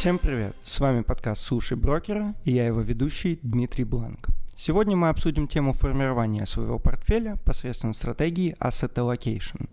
Всем 0.00 0.16
привет! 0.16 0.56
С 0.62 0.80
вами 0.80 1.02
подкаст 1.02 1.42
«Суши 1.42 1.76
брокера» 1.76 2.34
и 2.46 2.52
я 2.52 2.64
его 2.64 2.80
ведущий 2.80 3.38
Дмитрий 3.42 3.84
Бланк. 3.84 4.28
Сегодня 4.56 4.96
мы 4.96 5.10
обсудим 5.10 5.46
тему 5.46 5.74
формирования 5.74 6.46
своего 6.46 6.78
портфеля 6.78 7.36
посредством 7.44 7.92
стратегии 7.92 8.56
Asset 8.60 8.94
Allocation. 8.94 9.68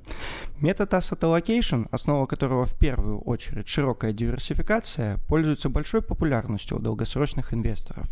Метод 0.59 0.93
Asset 0.93 1.20
Allocation, 1.20 1.88
основа 1.91 2.25
которого 2.25 2.66
в 2.66 2.77
первую 2.77 3.20
очередь 3.20 3.70
широкая 3.70 4.11
диверсификация, 4.11 5.18
пользуется 5.29 5.70
большой 5.70 6.02
популярностью 6.02 6.75
у 6.75 6.82
долгосрочных 6.82 7.54
инвесторов. 7.54 8.05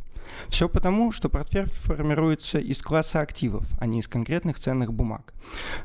Все 0.47 0.69
потому, 0.69 1.11
что 1.11 1.29
портфель 1.29 1.67
формируется 1.67 2.59
из 2.59 2.81
класса 2.81 3.21
активов, 3.21 3.67
а 3.79 3.87
не 3.87 3.99
из 3.99 4.07
конкретных 4.07 4.59
ценных 4.59 4.93
бумаг. 4.93 5.33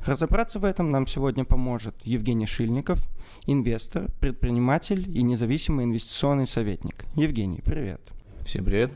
Разобраться 0.04 0.59
в 0.59 0.64
этом 0.64 0.90
нам 0.90 1.07
сегодня 1.07 1.44
поможет 1.44 1.94
Евгений 2.03 2.46
Шильников, 2.46 3.00
инвестор, 3.46 4.11
предприниматель 4.21 5.07
и 5.17 5.22
независимый 5.22 5.84
инвестиционный 5.84 6.46
советник. 6.46 7.04
Евгений, 7.14 7.61
привет. 7.64 8.00
Всем 8.45 8.64
привет. 8.64 8.90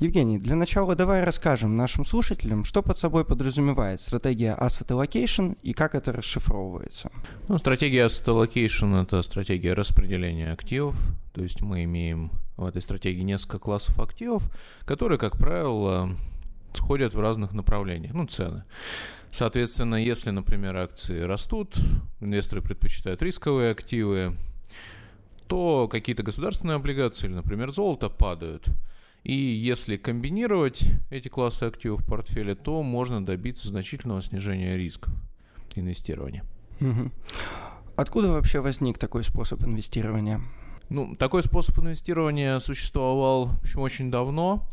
Евгений, 0.00 0.38
для 0.38 0.54
начала 0.54 0.94
давай 0.94 1.24
расскажем 1.24 1.76
нашим 1.76 2.04
слушателям, 2.04 2.64
что 2.64 2.82
под 2.82 2.98
собой 2.98 3.24
подразумевает 3.24 4.00
стратегия 4.00 4.56
Asset 4.56 4.86
Allocation 4.86 5.58
и 5.64 5.72
как 5.72 5.96
это 5.96 6.12
расшифровывается. 6.12 7.10
Ну, 7.48 7.58
стратегия 7.58 8.06
Asset 8.06 8.26
Allocation– 8.26 9.02
это 9.02 9.20
стратегия 9.22 9.74
распределения 9.74 10.52
активов, 10.52 10.94
то 11.32 11.42
есть 11.42 11.62
мы 11.62 11.82
имеем 11.82 12.30
в 12.58 12.66
этой 12.66 12.82
стратегии 12.82 13.22
несколько 13.22 13.58
классов 13.58 13.98
активов, 13.98 14.50
которые, 14.84 15.18
как 15.18 15.38
правило, 15.38 16.10
сходят 16.74 17.14
в 17.14 17.20
разных 17.20 17.52
направлениях, 17.52 18.12
ну, 18.12 18.26
цены. 18.26 18.64
Соответственно, 19.30 19.94
если, 19.94 20.30
например, 20.30 20.76
акции 20.76 21.20
растут, 21.20 21.76
инвесторы 22.20 22.60
предпочитают 22.60 23.22
рисковые 23.22 23.70
активы, 23.70 24.36
то 25.46 25.88
какие-то 25.88 26.22
государственные 26.22 26.76
облигации 26.76 27.28
или, 27.28 27.34
например, 27.34 27.70
золото 27.70 28.10
падают– 28.10 28.66
и 29.24 29.34
если 29.34 29.96
комбинировать 29.96 30.84
эти 31.10 31.28
классы 31.28 31.64
активов 31.64 32.00
в 32.00 32.06
портфеле, 32.06 32.54
то 32.54 32.82
можно 32.82 33.24
добиться 33.24 33.68
значительного 33.68 34.22
снижения 34.22 34.76
рисков 34.76 35.12
инвестирования. 35.74 36.44
Откуда 37.96 38.32
вообще 38.32 38.60
возник 38.60 38.98
такой 38.98 39.24
способ 39.24 39.62
инвестирования? 39.64 40.40
Ну, 40.88 41.16
такой 41.16 41.42
способ 41.42 41.78
инвестирования 41.78 42.58
существовал 42.60 43.46
в 43.46 43.60
общем, 43.60 43.80
очень 43.80 44.10
давно. 44.10 44.66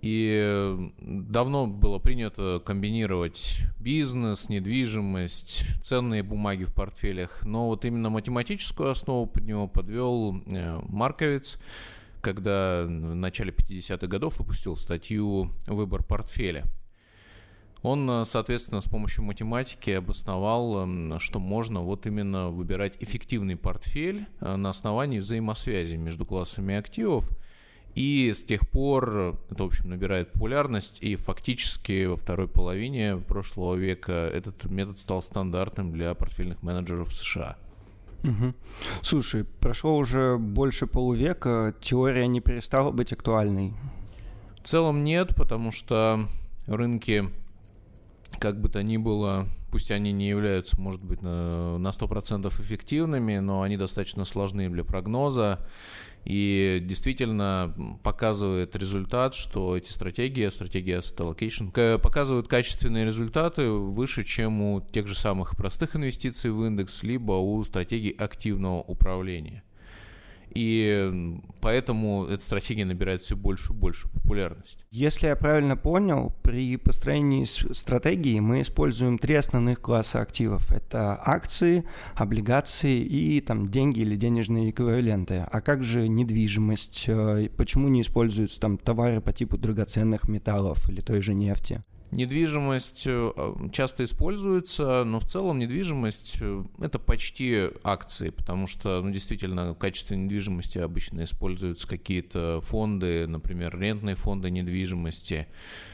И 0.00 0.90
давно 0.98 1.66
было 1.66 1.98
принято 1.98 2.62
комбинировать 2.64 3.60
бизнес, 3.78 4.48
недвижимость, 4.48 5.66
ценные 5.82 6.22
бумаги 6.22 6.64
в 6.64 6.74
портфелях. 6.74 7.42
Но 7.44 7.66
вот 7.66 7.84
именно 7.84 8.08
математическую 8.08 8.90
основу 8.90 9.26
под 9.26 9.44
него 9.44 9.68
подвел 9.68 10.42
э, 10.46 10.80
Марковиц, 10.88 11.58
когда 12.22 12.84
в 12.84 12.88
начале 12.88 13.52
50-х 13.52 14.06
годов 14.06 14.38
выпустил 14.38 14.76
статью 14.76 15.52
«Выбор 15.66 16.02
портфеля». 16.02 16.64
Он, 17.82 18.08
э, 18.10 18.24
соответственно, 18.26 18.80
с 18.80 18.86
помощью 18.86 19.24
математики 19.24 19.90
обосновал, 19.90 20.82
эм, 20.82 21.18
что 21.18 21.38
можно 21.38 21.80
вот 21.80 22.06
именно 22.06 22.50
выбирать 22.50 22.94
эффективный 23.00 23.56
портфель 23.56 24.26
э, 24.40 24.56
на 24.56 24.70
основании 24.70 25.18
взаимосвязи 25.18 25.96
между 25.96 26.26
классами 26.26 26.74
активов. 26.74 27.28
И 27.94 28.32
с 28.32 28.44
тех 28.44 28.68
пор 28.70 29.36
это, 29.50 29.64
в 29.64 29.66
общем, 29.66 29.88
набирает 29.88 30.32
популярность, 30.32 30.98
и 31.02 31.16
фактически 31.16 32.06
во 32.06 32.16
второй 32.16 32.46
половине 32.46 33.16
прошлого 33.16 33.74
века 33.74 34.12
этот 34.32 34.64
метод 34.66 34.98
стал 34.98 35.22
стандартным 35.22 35.90
для 35.90 36.14
портфельных 36.14 36.62
менеджеров 36.62 37.12
США. 37.12 37.56
Угу. 38.22 38.54
Слушай, 39.02 39.44
прошло 39.44 39.96
уже 39.96 40.36
больше 40.36 40.86
полувека, 40.86 41.74
теория 41.80 42.26
не 42.26 42.40
перестала 42.40 42.90
быть 42.90 43.12
актуальной? 43.12 43.72
В 44.56 44.62
целом 44.62 45.04
нет, 45.04 45.34
потому 45.34 45.72
что 45.72 46.28
рынки, 46.66 47.30
как 48.40 48.60
бы 48.60 48.68
то 48.70 48.82
ни 48.82 48.96
было, 48.96 49.46
пусть 49.70 49.90
они 49.90 50.12
не 50.12 50.28
являются, 50.28 50.80
может 50.80 51.04
быть, 51.04 51.22
на, 51.22 51.78
на 51.78 51.88
100% 51.88 52.48
эффективными, 52.48 53.38
но 53.38 53.62
они 53.62 53.76
достаточно 53.76 54.24
сложны 54.24 54.68
для 54.70 54.82
прогноза. 54.82 55.64
И 56.24 56.80
действительно 56.82 57.98
показывает 58.02 58.76
результат, 58.76 59.34
что 59.34 59.76
эти 59.76 59.90
стратегии, 59.90 60.48
стратегия 60.48 60.98
asset 60.98 61.16
allocation, 61.16 61.98
показывают 61.98 62.48
качественные 62.48 63.06
результаты 63.06 63.70
выше, 63.70 64.24
чем 64.24 64.60
у 64.60 64.80
тех 64.80 65.06
же 65.06 65.14
самых 65.14 65.56
простых 65.56 65.96
инвестиций 65.96 66.50
в 66.50 66.64
индекс, 66.64 67.02
либо 67.02 67.32
у 67.32 67.62
стратегий 67.64 68.10
активного 68.10 68.82
управления. 68.82 69.62
И 70.54 71.40
поэтому 71.60 72.26
эта 72.26 72.42
стратегия 72.42 72.84
набирает 72.84 73.22
все 73.22 73.36
больше 73.36 73.72
и 73.72 73.76
больше 73.76 74.08
популярность. 74.08 74.84
Если 74.90 75.26
я 75.26 75.36
правильно 75.36 75.76
понял, 75.76 76.34
при 76.42 76.76
построении 76.76 77.44
стратегии 77.44 78.40
мы 78.40 78.62
используем 78.62 79.18
три 79.18 79.34
основных 79.34 79.80
класса 79.80 80.20
активов. 80.20 80.70
Это 80.72 81.20
акции, 81.24 81.84
облигации 82.14 82.98
и 82.98 83.40
там 83.40 83.68
деньги 83.68 84.00
или 84.00 84.16
денежные 84.16 84.70
эквиваленты. 84.70 85.46
А 85.50 85.60
как 85.60 85.82
же 85.82 86.08
недвижимость? 86.08 87.04
Э, 87.08 87.48
почему 87.56 87.88
не 87.88 88.02
используются 88.02 88.60
там 88.60 88.78
товары 88.78 89.20
по 89.20 89.32
типу 89.32 89.56
драгоценных 89.56 90.28
металлов 90.28 90.88
или 90.88 91.00
той 91.00 91.20
же 91.20 91.34
нефти? 91.34 91.84
Недвижимость 92.10 93.04
э, 93.06 93.32
часто 93.72 94.04
используется, 94.04 95.04
но 95.04 95.20
в 95.20 95.26
целом 95.26 95.60
недвижимость 95.60 96.38
э, 96.40 96.64
это 96.80 96.98
почти 96.98 97.68
акции, 97.84 98.30
потому 98.30 98.66
что 98.66 99.00
ну, 99.00 99.10
действительно 99.12 99.74
в 99.74 99.78
качестве 99.78 100.16
недвижимости 100.16 100.78
обычно 100.78 101.22
используются 101.22 101.86
какие-то 101.86 102.60
фонды, 102.62 103.28
например, 103.28 103.78
рентные 103.78 104.16
фонды 104.16 104.50
недвижимости, 104.50 105.46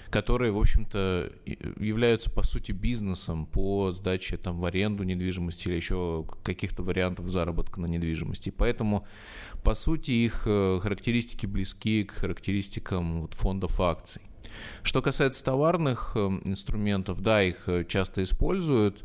которые, 0.09 0.53
в 0.53 0.59
общем-то, 0.59 1.33
являются 1.79 2.31
по 2.31 2.43
сути 2.43 2.73
бизнесом 2.73 3.45
по 3.45 3.91
сдаче 3.93 4.39
там 4.39 4.59
в 4.59 4.65
аренду 4.65 5.03
недвижимости 5.03 5.69
или 5.69 5.75
еще 5.75 6.25
каких-то 6.43 6.83
вариантов 6.83 7.29
заработка 7.29 7.79
на 7.79 7.87
недвижимости. 7.87 8.49
Поэтому, 8.49 9.07
по 9.63 9.75
сути, 9.75 10.13
их 10.13 10.45
э, 10.47 10.79
характеристики 10.81 11.45
близки 11.45 12.05
к 12.05 12.13
характеристикам 12.13 13.21
вот, 13.21 13.35
фондов 13.35 13.79
акций. 13.81 14.23
Что 14.83 15.03
касается 15.03 15.45
товарных 15.45 16.13
эм, 16.15 16.41
инструментов, 16.45 17.21
да, 17.21 17.43
их 17.43 17.69
э, 17.69 17.85
часто 17.85 18.23
используют, 18.23 19.05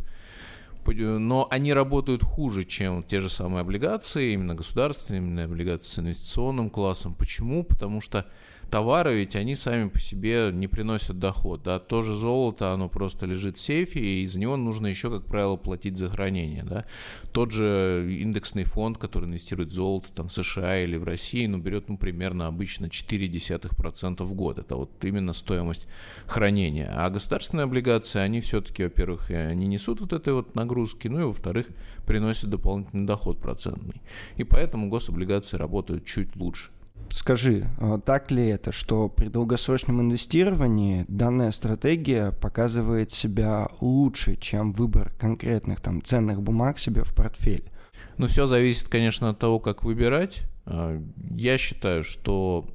но 0.85 1.47
они 1.51 1.73
работают 1.73 2.23
хуже, 2.23 2.63
чем 2.63 3.03
те 3.03 3.19
же 3.19 3.29
самые 3.29 3.61
облигации, 3.61 4.33
именно 4.33 4.55
государственные, 4.55 5.21
именно 5.21 5.43
облигации 5.43 5.87
с 5.87 5.99
инвестиционным 5.99 6.69
классом. 6.69 7.13
Почему? 7.13 7.63
Потому 7.63 8.01
что 8.01 8.25
товары 8.71 9.15
ведь 9.15 9.35
они 9.35 9.53
сами 9.53 9.89
по 9.89 9.99
себе 9.99 10.49
не 10.51 10.67
приносят 10.67 11.19
доход. 11.19 11.61
Да? 11.63 11.77
То 11.77 12.01
же 12.01 12.13
золото, 12.13 12.71
оно 12.71 12.89
просто 12.89 13.25
лежит 13.25 13.57
в 13.57 13.59
сейфе, 13.59 13.99
и 13.99 14.23
из 14.23 14.35
него 14.35 14.55
нужно 14.55 14.87
еще, 14.87 15.11
как 15.11 15.25
правило, 15.25 15.57
платить 15.57 15.97
за 15.97 16.09
хранение. 16.09 16.63
Да? 16.63 16.85
Тот 17.33 17.51
же 17.51 18.07
индексный 18.09 18.63
фонд, 18.63 18.97
который 18.97 19.25
инвестирует 19.25 19.69
в 19.69 19.73
золото 19.73 20.11
там, 20.13 20.29
в 20.29 20.33
США 20.33 20.79
или 20.79 20.95
в 20.95 21.03
России, 21.03 21.45
ну, 21.45 21.57
берет 21.57 21.89
ну, 21.89 21.97
примерно 21.97 22.47
обычно 22.47 22.85
0,4% 22.85 24.23
в 24.23 24.33
год. 24.33 24.57
Это 24.57 24.77
вот 24.77 24.91
именно 25.03 25.33
стоимость 25.33 25.85
хранения. 26.25 26.91
А 26.95 27.09
государственные 27.09 27.65
облигации, 27.65 28.19
они 28.19 28.39
все-таки, 28.39 28.83
во-первых, 28.83 29.29
они 29.29 29.67
несут 29.67 29.99
вот 29.99 30.13
этой 30.13 30.33
вот 30.33 30.55
нагрузки, 30.55 31.09
ну 31.09 31.19
и 31.19 31.23
во-вторых, 31.23 31.67
приносят 32.07 32.49
дополнительный 32.49 33.05
доход 33.05 33.41
процентный. 33.41 34.01
И 34.37 34.45
поэтому 34.45 34.87
гособлигации 34.87 35.57
работают 35.57 36.05
чуть 36.05 36.35
лучше. 36.37 36.71
Скажи, 37.13 37.67
а 37.77 37.99
так 37.99 38.31
ли 38.31 38.47
это, 38.47 38.71
что 38.71 39.09
при 39.09 39.27
долгосрочном 39.27 40.01
инвестировании 40.01 41.05
данная 41.07 41.51
стратегия 41.51 42.31
показывает 42.31 43.11
себя 43.11 43.69
лучше, 43.79 44.37
чем 44.37 44.73
выбор 44.73 45.11
конкретных 45.19 45.81
там 45.81 46.03
ценных 46.03 46.41
бумаг 46.41 46.79
себе 46.79 47.03
в 47.03 47.13
портфель? 47.13 47.69
Ну, 48.17 48.27
все 48.27 48.45
зависит, 48.45 48.87
конечно, 48.87 49.29
от 49.29 49.39
того, 49.39 49.59
как 49.59 49.83
выбирать. 49.83 50.43
А, 50.65 51.01
я 51.31 51.57
считаю, 51.57 52.03
что 52.03 52.67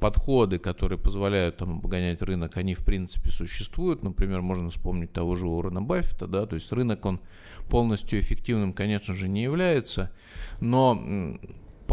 подходы, 0.00 0.58
которые 0.58 0.98
позволяют 0.98 1.56
там 1.56 1.78
обгонять 1.78 2.22
рынок, 2.22 2.56
они 2.56 2.74
в 2.74 2.84
принципе 2.84 3.30
существуют. 3.30 4.02
Например, 4.02 4.42
можно 4.42 4.68
вспомнить 4.68 5.12
того 5.12 5.36
же 5.36 5.46
Уоррена 5.46 5.82
Баффета, 5.82 6.26
да, 6.26 6.46
то 6.46 6.54
есть 6.54 6.70
рынок, 6.72 7.04
он 7.06 7.20
полностью 7.68 8.20
эффективным, 8.20 8.72
конечно 8.72 9.14
же, 9.14 9.28
не 9.28 9.42
является, 9.42 10.10
но 10.60 11.38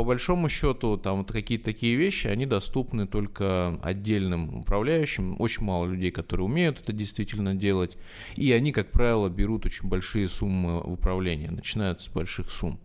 по 0.03 0.07
большому 0.07 0.49
счету, 0.49 0.97
там 0.97 1.19
вот 1.19 1.31
какие-то 1.31 1.63
такие 1.63 1.95
вещи, 1.95 2.27
они 2.27 2.45
доступны 2.45 3.07
только 3.07 3.79
отдельным 3.81 4.53
управляющим. 4.53 5.37
Очень 5.39 5.63
мало 5.63 5.85
людей, 5.85 6.11
которые 6.11 6.45
умеют 6.45 6.81
это 6.81 6.91
действительно 6.91 7.55
делать. 7.55 7.97
И 8.35 8.51
они, 8.51 8.73
как 8.73 8.91
правило, 8.91 9.29
берут 9.29 9.65
очень 9.65 9.87
большие 9.87 10.27
суммы 10.27 10.81
в 10.81 10.91
управление, 10.91 11.51
начинаются 11.51 12.07
с 12.07 12.09
больших 12.09 12.51
сумм. 12.51 12.81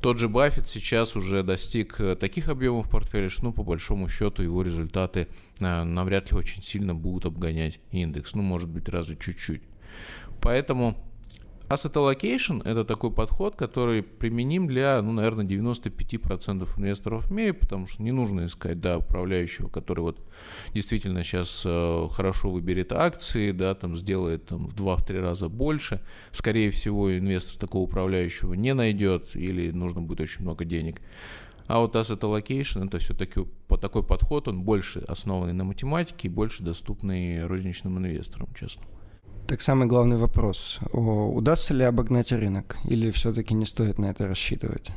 Тот 0.00 0.18
же 0.18 0.30
Баффет 0.30 0.66
сейчас 0.66 1.14
уже 1.14 1.42
достиг 1.42 2.00
таких 2.18 2.48
объемов 2.48 2.88
портфеля, 2.88 3.28
что, 3.28 3.44
ну, 3.44 3.52
по 3.52 3.62
большому 3.62 4.08
счету, 4.08 4.42
его 4.42 4.62
результаты 4.62 5.28
а, 5.60 5.84
навряд 5.84 6.32
ли 6.32 6.38
очень 6.38 6.62
сильно 6.62 6.94
будут 6.94 7.26
обгонять 7.26 7.80
индекс. 7.90 8.34
Ну, 8.34 8.40
может 8.40 8.70
быть, 8.70 8.88
разве 8.88 9.18
чуть-чуть. 9.20 9.60
Поэтому 10.40 10.96
asset 11.68 11.94
allocation– 11.94 12.62
это 12.64 12.84
такой 12.84 13.10
подход, 13.10 13.56
который 13.56 14.02
применим 14.02 14.66
для, 14.66 15.00
ну, 15.02 15.12
наверное, 15.12 15.44
95% 15.44 16.68
инвесторов 16.78 17.26
в 17.26 17.30
мире, 17.32 17.52
потому 17.52 17.86
что 17.86 18.02
не 18.02 18.12
нужно 18.12 18.46
искать, 18.46 18.80
да, 18.80 18.98
управляющего, 18.98 19.68
который 19.68 20.00
вот 20.00 20.20
действительно 20.72 21.24
сейчас 21.24 21.62
э, 21.64 22.08
хорошо 22.10 22.50
выберет 22.50 22.92
акции, 22.92 23.52
да, 23.52 23.74
там 23.74 23.96
сделает 23.96 24.46
там 24.46 24.66
в 24.66 24.74
2-3 24.74 25.20
раза 25.20 25.48
больше. 25.48 26.00
Скорее 26.32 26.70
всего, 26.70 27.16
инвестор 27.16 27.58
такого 27.58 27.82
управляющего 27.82 28.54
не 28.54 28.74
найдет 28.74 29.34
или 29.34 29.70
нужно 29.70 30.00
будет 30.02 30.20
очень 30.20 30.42
много 30.42 30.64
денег. 30.64 31.00
А 31.66 31.80
вот 31.80 31.96
asset 31.96 32.20
allocation 32.20 32.86
это 32.86 32.98
все-таки 32.98 33.40
по 33.68 33.78
такой 33.78 34.02
подход, 34.02 34.48
он 34.48 34.62
больше 34.62 35.00
основанный 35.00 35.54
на 35.54 35.64
математике 35.64 36.28
и 36.28 36.30
больше 36.30 36.62
доступный 36.62 37.44
розничным 37.46 37.98
инвесторам, 37.98 38.48
честно. 38.54 38.84
Так 39.46 39.60
самый 39.60 39.86
главный 39.86 40.16
вопрос. 40.16 40.78
Удастся 40.92 41.74
ли 41.74 41.84
обогнать 41.84 42.32
рынок 42.32 42.78
или 42.84 43.10
все-таки 43.10 43.54
не 43.54 43.66
стоит 43.66 43.98
на 43.98 44.06
это 44.06 44.26
рассчитывать? 44.26 44.90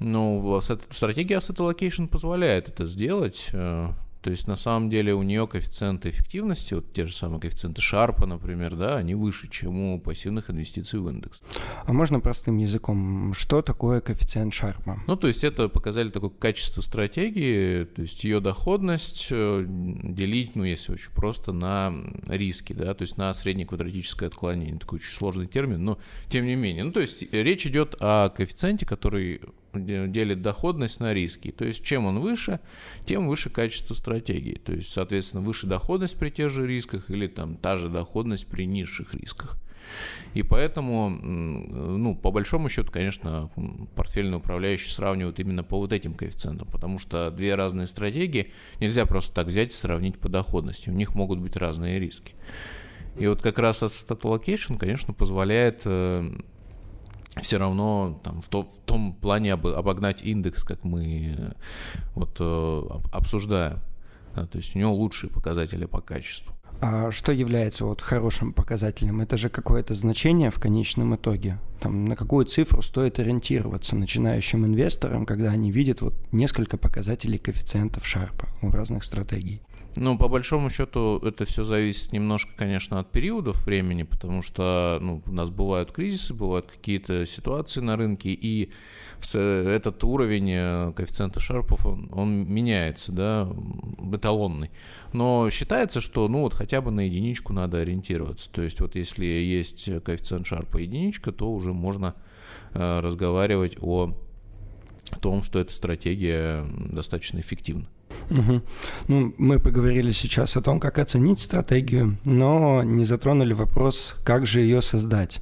Ну, 0.00 0.60
стратегия 0.90 1.36
Asset 1.36 1.56
Allocation 1.56 2.08
позволяет 2.08 2.68
это 2.68 2.86
сделать. 2.86 3.50
То 4.24 4.30
есть 4.30 4.48
на 4.48 4.56
самом 4.56 4.88
деле 4.88 5.12
у 5.12 5.22
нее 5.22 5.46
коэффициенты 5.46 6.08
эффективности, 6.08 6.72
вот 6.72 6.90
те 6.94 7.04
же 7.04 7.14
самые 7.14 7.40
коэффициенты 7.40 7.82
Шарпа, 7.82 8.24
например, 8.24 8.74
да, 8.74 8.96
они 8.96 9.14
выше, 9.14 9.50
чем 9.50 9.78
у 9.78 10.00
пассивных 10.00 10.48
инвестиций 10.48 10.98
в 10.98 11.10
индекс. 11.10 11.42
А 11.84 11.92
можно 11.92 12.20
простым 12.20 12.56
языком, 12.56 13.34
что 13.34 13.60
такое 13.60 14.00
коэффициент 14.00 14.54
Шарпа? 14.54 14.98
Ну, 15.06 15.16
то 15.16 15.28
есть 15.28 15.44
это 15.44 15.68
показали 15.68 16.08
такое 16.08 16.30
качество 16.30 16.80
стратегии, 16.80 17.84
то 17.84 18.00
есть 18.00 18.24
ее 18.24 18.40
доходность 18.40 19.28
э, 19.30 19.66
делить, 19.68 20.56
ну, 20.56 20.64
если 20.64 20.94
очень 20.94 21.12
просто, 21.12 21.52
на 21.52 21.92
риски, 22.26 22.72
да, 22.72 22.94
то 22.94 23.02
есть 23.02 23.18
на 23.18 23.34
среднеквадратическое 23.34 24.30
отклонение. 24.30 24.78
Такой 24.78 25.00
очень 25.00 25.12
сложный 25.12 25.48
термин, 25.48 25.84
но 25.84 25.98
тем 26.30 26.46
не 26.46 26.54
менее. 26.54 26.84
Ну, 26.84 26.92
то 26.92 27.00
есть 27.00 27.30
речь 27.30 27.66
идет 27.66 27.94
о 28.00 28.30
коэффициенте, 28.30 28.86
который 28.86 29.42
делит 29.74 30.42
доходность 30.42 31.00
на 31.00 31.14
риски. 31.14 31.50
То 31.50 31.64
есть 31.64 31.84
чем 31.84 32.06
он 32.06 32.20
выше, 32.20 32.60
тем 33.04 33.28
выше 33.28 33.50
качество 33.50 33.94
стратегии. 33.94 34.60
То 34.64 34.72
есть, 34.72 34.90
соответственно, 34.90 35.42
выше 35.42 35.66
доходность 35.66 36.18
при 36.18 36.30
тех 36.30 36.50
же 36.50 36.66
рисках 36.66 37.10
или 37.10 37.26
там 37.26 37.56
та 37.56 37.76
же 37.76 37.88
доходность 37.88 38.46
при 38.46 38.66
низших 38.66 39.14
рисках. 39.14 39.56
И 40.32 40.42
поэтому, 40.42 41.08
ну, 41.10 42.16
по 42.16 42.30
большому 42.30 42.68
счету, 42.68 42.90
конечно, 42.90 43.50
портфельные 43.94 44.38
управляющие 44.38 44.90
сравнивают 44.90 45.38
именно 45.38 45.62
по 45.62 45.78
вот 45.78 45.92
этим 45.92 46.14
коэффициентам, 46.14 46.66
потому 46.68 46.98
что 46.98 47.30
две 47.30 47.54
разные 47.54 47.86
стратегии 47.86 48.50
нельзя 48.80 49.06
просто 49.06 49.34
так 49.34 49.46
взять 49.46 49.72
и 49.72 49.74
сравнить 49.74 50.18
по 50.18 50.28
доходности. 50.28 50.90
У 50.90 50.94
них 50.94 51.14
могут 51.14 51.38
быть 51.38 51.56
разные 51.56 52.00
риски. 52.00 52.34
И 53.16 53.26
вот 53.28 53.42
как 53.42 53.58
раз 53.58 53.82
Asset 53.82 54.20
Allocation, 54.20 54.76
конечно, 54.76 55.14
позволяет 55.14 55.82
э, 55.84 56.32
все 57.40 57.58
равно 57.58 58.20
там, 58.22 58.40
в, 58.40 58.48
то, 58.48 58.62
в 58.62 58.86
том 58.86 59.12
плане 59.14 59.54
обогнать 59.54 60.22
индекс, 60.22 60.62
как 60.64 60.84
мы 60.84 61.34
э, 61.36 61.52
вот, 62.14 62.36
э, 62.40 62.82
обсуждаем. 63.12 63.80
Да, 64.34 64.46
то 64.46 64.58
есть 64.58 64.74
у 64.74 64.78
него 64.78 64.92
лучшие 64.92 65.30
показатели 65.30 65.84
по 65.84 66.00
качеству. 66.00 66.54
А 66.80 67.10
что 67.12 67.32
является 67.32 67.84
вот 67.84 68.02
хорошим 68.02 68.52
показателем? 68.52 69.20
Это 69.20 69.36
же 69.36 69.48
какое-то 69.48 69.94
значение 69.94 70.50
в 70.50 70.58
конечном 70.58 71.14
итоге. 71.14 71.58
Там, 71.80 72.04
на 72.04 72.16
какую 72.16 72.46
цифру 72.46 72.82
стоит 72.82 73.18
ориентироваться 73.18 73.96
начинающим 73.96 74.66
инвесторам, 74.66 75.24
когда 75.24 75.50
они 75.50 75.70
видят 75.70 76.02
вот 76.02 76.14
несколько 76.32 76.76
показателей 76.76 77.38
коэффициентов 77.38 78.06
Шарпа 78.06 78.48
у 78.60 78.70
разных 78.70 79.04
стратегий? 79.04 79.62
Ну, 79.96 80.18
по 80.18 80.28
большому 80.28 80.70
счету, 80.70 81.20
это 81.24 81.44
все 81.44 81.62
зависит 81.62 82.12
немножко, 82.12 82.50
конечно, 82.56 82.98
от 82.98 83.12
периодов 83.12 83.64
времени, 83.64 84.02
потому 84.02 84.42
что 84.42 84.98
ну, 85.00 85.22
у 85.24 85.32
нас 85.32 85.50
бывают 85.50 85.92
кризисы, 85.92 86.34
бывают 86.34 86.66
какие-то 86.66 87.26
ситуации 87.26 87.80
на 87.80 87.96
рынке, 87.96 88.30
и 88.30 88.72
этот 89.32 90.02
уровень 90.02 90.50
э, 90.50 90.92
коэффициента 90.94 91.38
Шарпов, 91.38 91.86
он, 91.86 92.10
он 92.12 92.52
меняется, 92.52 93.12
да, 93.12 93.48
эталонный. 94.12 94.70
Но 95.12 95.48
считается, 95.50 96.00
что, 96.00 96.26
ну, 96.28 96.40
вот 96.40 96.54
хотя 96.54 96.80
бы 96.80 96.90
на 96.90 97.06
единичку 97.06 97.52
надо 97.52 97.78
ориентироваться. 97.78 98.50
То 98.50 98.62
есть, 98.62 98.80
вот 98.80 98.96
если 98.96 99.24
есть 99.24 99.88
коэффициент 100.02 100.46
Шарпа 100.46 100.78
единичка, 100.78 101.30
то 101.30 101.50
уже 101.52 101.72
можно 101.72 102.16
э, 102.72 103.00
разговаривать 103.00 103.76
о 103.80 104.12
том, 105.20 105.42
что 105.42 105.60
эта 105.60 105.72
стратегия 105.72 106.66
достаточно 106.90 107.38
эффективна. 107.38 107.86
Угу. 108.30 108.62
Ну, 109.08 109.34
мы 109.38 109.58
поговорили 109.58 110.10
сейчас 110.10 110.56
о 110.56 110.62
том, 110.62 110.80
как 110.80 110.98
оценить 110.98 111.40
стратегию, 111.40 112.16
но 112.24 112.82
не 112.82 113.04
затронули 113.04 113.52
вопрос, 113.52 114.16
как 114.24 114.46
же 114.46 114.60
ее 114.60 114.80
создать. 114.80 115.40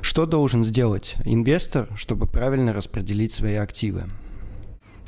Что 0.00 0.26
должен 0.26 0.64
сделать 0.64 1.14
инвестор, 1.24 1.88
чтобы 1.96 2.26
правильно 2.26 2.72
распределить 2.72 3.32
свои 3.32 3.54
активы? 3.54 4.04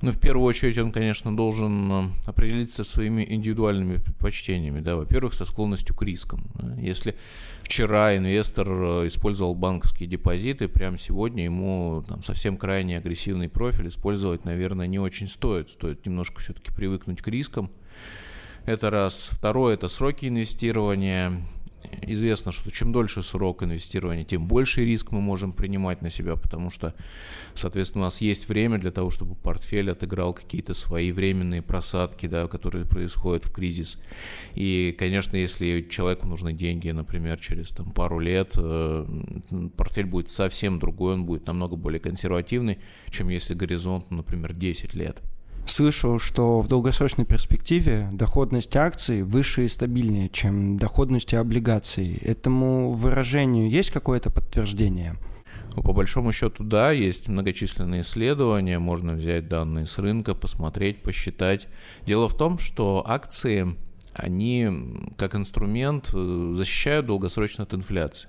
Ну, 0.00 0.12
в 0.12 0.20
первую 0.20 0.46
очередь, 0.46 0.78
он, 0.78 0.92
конечно, 0.92 1.36
должен 1.36 1.90
э, 1.90 2.04
определиться 2.26 2.84
своими 2.84 3.26
индивидуальными 3.28 3.96
предпочтениями. 3.96 4.80
Да? 4.80 4.94
Во-первых, 4.94 5.34
со 5.34 5.44
склонностью 5.44 5.96
к 5.96 6.02
рискам. 6.04 6.46
Если 6.78 7.16
вчера 7.68 8.16
инвестор 8.16 8.66
э, 8.66 9.08
использовал 9.08 9.54
банковские 9.54 10.08
депозиты, 10.08 10.68
прямо 10.68 10.96
сегодня 10.96 11.44
ему 11.44 12.02
там, 12.08 12.22
совсем 12.22 12.56
крайне 12.56 12.96
агрессивный 12.96 13.50
профиль 13.50 13.88
использовать, 13.88 14.46
наверное, 14.46 14.86
не 14.86 14.98
очень 14.98 15.28
стоит. 15.28 15.68
Стоит 15.68 16.06
немножко 16.06 16.40
все-таки 16.40 16.72
привыкнуть 16.72 17.20
к 17.20 17.28
рискам. 17.28 17.70
Это 18.64 18.90
раз. 18.90 19.28
Второе– 19.32 19.74
это 19.74 19.88
сроки 19.88 20.26
инвестирования 20.26 21.42
известно, 22.02 22.52
что 22.52 22.70
чем 22.70 22.92
дольше 22.92 23.22
срок 23.22 23.62
инвестирования, 23.62 24.24
тем 24.24 24.46
больше 24.46 24.84
риск 24.84 25.10
мы 25.10 25.20
можем 25.20 25.52
принимать 25.52 26.02
на 26.02 26.10
себя, 26.10 26.36
потому 26.36 26.70
что, 26.70 26.94
соответственно, 27.54 28.04
у 28.04 28.06
нас 28.06 28.20
есть 28.20 28.48
время 28.48 28.78
для 28.78 28.90
того, 28.90 29.10
чтобы 29.10 29.34
портфель 29.34 29.90
отыграл 29.90 30.32
какие-то 30.34 30.74
свои 30.74 31.12
временные 31.12 31.62
просадки, 31.62 32.26
да, 32.26 32.46
которые 32.48 32.84
происходят 32.84 33.44
в 33.44 33.52
кризис. 33.52 34.02
И, 34.54 34.94
конечно, 34.98 35.36
если 35.36 35.86
человеку 35.88 36.26
нужны 36.26 36.52
деньги, 36.52 36.90
например, 36.90 37.38
через 37.38 37.70
там, 37.70 37.90
пару 37.90 38.18
лет, 38.18 38.54
э, 38.56 39.06
портфель 39.76 40.06
будет 40.06 40.30
совсем 40.30 40.78
другой, 40.78 41.14
он 41.14 41.24
будет 41.24 41.46
намного 41.46 41.76
более 41.76 42.00
консервативный, 42.00 42.78
чем 43.10 43.28
если 43.28 43.54
горизонт, 43.54 44.10
например, 44.10 44.52
10 44.52 44.94
лет 44.94 45.22
слышу, 45.70 46.18
что 46.18 46.60
в 46.60 46.68
долгосрочной 46.68 47.24
перспективе 47.24 48.08
доходность 48.12 48.76
акций 48.76 49.22
выше 49.22 49.64
и 49.64 49.68
стабильнее, 49.68 50.28
чем 50.28 50.76
доходность 50.78 51.34
облигаций. 51.34 52.18
Этому 52.22 52.92
выражению 52.92 53.70
есть 53.70 53.90
какое-то 53.90 54.30
подтверждение? 54.30 55.16
Ну, 55.76 55.82
по 55.82 55.92
большому 55.92 56.32
счету, 56.32 56.64
да, 56.64 56.90
есть 56.90 57.28
многочисленные 57.28 58.02
исследования, 58.02 58.78
можно 58.78 59.12
взять 59.12 59.48
данные 59.48 59.86
с 59.86 59.98
рынка, 59.98 60.34
посмотреть, 60.34 61.02
посчитать. 61.02 61.68
Дело 62.04 62.28
в 62.28 62.36
том, 62.36 62.58
что 62.58 63.04
акции, 63.06 63.76
они 64.12 64.68
как 65.16 65.34
инструмент 65.34 66.10
э, 66.12 66.52
защищают 66.54 67.06
долгосрочно 67.06 67.64
от 67.64 67.74
инфляции. 67.74 68.28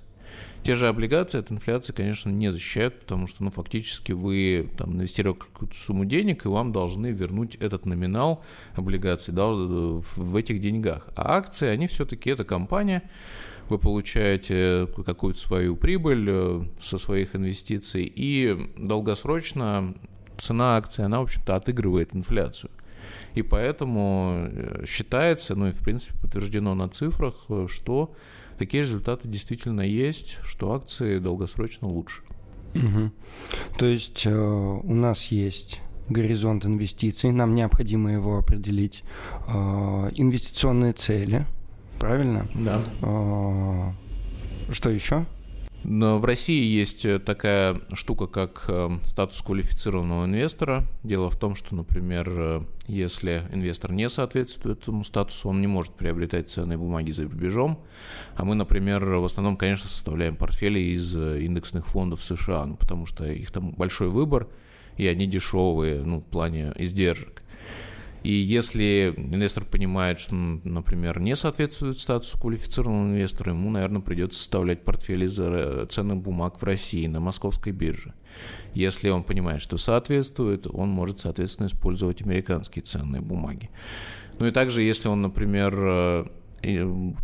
Те 0.64 0.76
же 0.76 0.88
облигации 0.88 1.40
от 1.40 1.52
инфляции, 1.52 1.94
конечно, 1.94 2.30
не 2.30 2.52
защищают, 2.52 3.00
потому 3.00 3.28
что, 3.28 3.44
ну, 3.44 3.52
фактически 3.52 4.12
вы 4.12 4.70
там 4.78 4.94
инвестировали 4.94 5.40
какую-то 5.40 5.76
сумму 5.76 6.06
денег, 6.06 6.46
и 6.46 6.50
вам 6.50 6.72
должны 6.72 7.08
вернуть 7.08 7.56
этот 7.56 7.86
номинал 7.86 8.44
облигаций 8.76 9.34
да, 9.34 9.48
в 9.48 10.36
этих 10.36 10.60
деньгах. 10.60 11.08
А 11.16 11.38
акции, 11.38 11.68
они 11.68 11.88
все-таки, 11.88 12.30
это 12.30 12.44
компания, 12.44 13.10
вы 13.70 13.78
получаете 13.78 14.88
какую-то 15.06 15.40
свою 15.40 15.76
прибыль 15.76 16.26
э, 16.28 16.64
со 16.80 16.98
своих 16.98 17.36
инвестиций, 17.36 18.04
и 18.04 18.72
долгосрочно 18.78 19.94
цена 20.38 20.78
акции, 20.78 21.04
она, 21.04 21.20
в 21.20 21.24
общем-то, 21.24 21.56
отыгрывает 21.56 22.16
инфляцию. 22.16 22.72
И 23.36 23.42
поэтому 23.44 24.48
э, 24.52 24.86
считается, 24.88 25.56
ну 25.56 25.68
и 25.68 25.72
в 25.72 25.80
принципе 25.80 26.18
подтверждено 26.20 26.76
на 26.76 26.90
цифрах, 26.90 27.46
э, 27.50 27.68
что 27.70 28.14
такие 28.60 28.84
результаты 28.84 29.28
действительно 29.28 29.82
есть, 29.82 30.38
что 30.44 30.74
акции 30.74 31.18
долгосрочно 31.18 31.88
лучше. 31.88 32.22
Угу. 32.76 33.12
То 33.80 33.86
есть 33.88 34.28
э, 34.28 34.32
у 34.32 34.94
нас 34.94 35.26
есть 35.28 35.82
горизонт 36.10 36.66
инвестиций, 36.66 37.32
нам 37.32 37.56
необходимо 37.56 38.12
его 38.12 38.38
определить. 38.38 39.04
Э, 39.48 40.12
инвестиционные 40.14 40.94
цели, 40.94 41.48
правильно? 42.00 42.48
Да. 42.54 42.82
Э, 43.02 43.92
что 44.72 44.90
еще? 44.90 45.26
Но 45.84 46.20
в 46.20 46.26
России 46.26 46.64
есть 46.64 47.06
э, 47.06 47.20
такая 47.20 47.80
штука, 47.94 48.28
как 48.28 48.66
э, 48.68 48.90
статус 49.06 49.42
квалифицированного 49.42 50.26
инвестора. 50.26 50.86
Дело 51.04 51.30
в 51.30 51.38
том, 51.38 51.56
что, 51.56 51.76
например, 51.76 52.30
э, 52.30 52.62
если 52.88 53.44
инвестор 53.54 53.92
не 53.92 54.10
соответствует 54.10 54.82
этому 54.82 55.04
статусу, 55.04 55.50
он 55.50 55.62
не 55.62 55.68
может 55.68 55.94
приобретать 55.94 56.50
ценные 56.50 56.78
бумаги 56.78 57.12
за 57.12 57.24
рубежом. 57.24 57.80
А 58.36 58.44
мы, 58.44 58.56
например, 58.56 59.06
в 59.06 59.24
основном, 59.24 59.56
конечно, 59.56 59.88
составляем 59.88 60.36
портфели 60.36 60.80
из 60.80 61.16
индексных 61.16 61.88
фондов 61.88 62.24
США, 62.24 62.66
ну, 62.66 62.76
потому 62.76 63.06
что 63.06 63.26
их 63.26 63.52
там 63.52 63.72
большой 63.72 64.10
выбор, 64.10 64.48
и 64.98 65.08
они 65.08 65.28
дешевые 65.28 66.04
ну, 66.04 66.20
в 66.20 66.26
плане 66.26 66.74
издержек. 66.76 67.44
И 68.24 68.32
если 68.32 69.14
инвестор 69.16 69.64
понимает, 69.66 70.20
что, 70.20 70.36
например, 70.36 71.20
не 71.20 71.36
соответствует 71.36 72.00
статусу 72.00 72.38
квалифицированного 72.38 73.12
инвестора, 73.12 73.52
ему, 73.52 73.70
наверное, 73.70 74.02
придется 74.02 74.40
составлять 74.40 74.84
портфель 74.84 75.24
из 75.24 75.40
э, 75.40 75.86
ценных 75.90 76.18
бумаг 76.18 76.62
в 76.62 76.64
России 76.64 77.08
на 77.08 77.20
московской 77.20 77.72
бирже. 77.72 78.14
Если 78.74 79.10
он 79.10 79.24
понимает, 79.24 79.62
что 79.62 79.78
соответствует, 79.78 80.68
он 80.68 80.90
может, 80.90 81.20
соответственно, 81.20 81.68
использовать 81.68 82.22
американские 82.22 82.84
ценные 82.84 83.22
бумаги. 83.22 83.70
Ну 84.38 84.48
и 84.48 84.52
также, 84.52 84.84
если 84.84 85.08
он, 85.08 85.22
например, 85.22 85.74
э, 85.78 86.26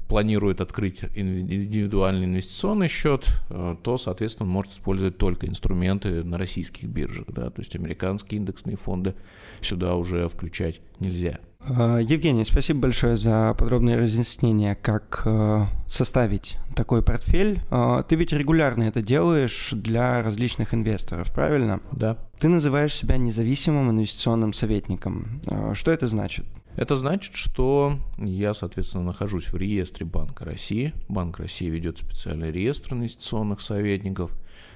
планирует 0.08 0.62
открыть 0.62 1.04
индивидуальный 1.16 2.26
инвестиционный 2.26 2.88
счет, 2.88 3.28
э, 3.50 3.76
то, 3.82 3.98
соответственно, 3.98 4.48
он 4.48 4.54
может 4.54 4.74
использовать 4.74 5.18
только 5.18 5.48
инструменты 5.48 6.24
на 6.24 6.38
российских 6.38 6.88
биржах. 6.88 7.28
Да? 7.28 7.50
То 7.50 7.62
есть 7.62 7.76
американские 7.76 8.40
индексные 8.40 8.78
фонды 8.78 9.16
сюда 9.62 9.96
уже 9.96 10.28
включать 10.28 10.82
нельзя. 11.00 11.40
А, 11.68 11.98
Евгений, 11.98 12.46
спасибо 12.46 12.82
большое 12.82 13.18
за 13.18 13.56
подробное 13.58 13.98
разъяснение, 13.98 14.76
как 14.76 15.24
э, 15.26 15.66
составить 15.88 16.58
такой 16.76 17.02
портфель. 17.02 17.62
А, 17.72 18.04
ты 18.04 18.16
ведь 18.16 18.34
регулярно 18.34 18.84
это 18.84 19.02
делаешь 19.02 19.70
для 19.72 20.22
различных 20.22 20.74
инвесторов, 20.76 21.34
правильно? 21.34 21.82
Да. 21.92 22.18
Ты 22.40 22.50
называешь 22.50 22.94
себя 22.94 23.18
независимым 23.18 23.90
инвестиционным 23.90 24.54
советником. 24.54 25.42
А, 25.48 25.74
что 25.74 25.92
это 25.92 26.08
значит? 26.08 26.46
Это 26.78 26.98
значит, 26.98 27.36
что 27.36 28.00
я, 28.18 28.54
соответственно, 28.54 29.04
нахожусь 29.06 29.52
в 29.52 29.56
реестре 29.56 30.06
Банка 30.06 30.44
России. 30.44 30.94
Банк 31.08 31.40
России 31.40 31.68
ведет 31.70 31.98
специальный 31.98 32.52
реестр 32.52 32.94
инвестиционных 32.94 33.62
советников. 33.62 34.32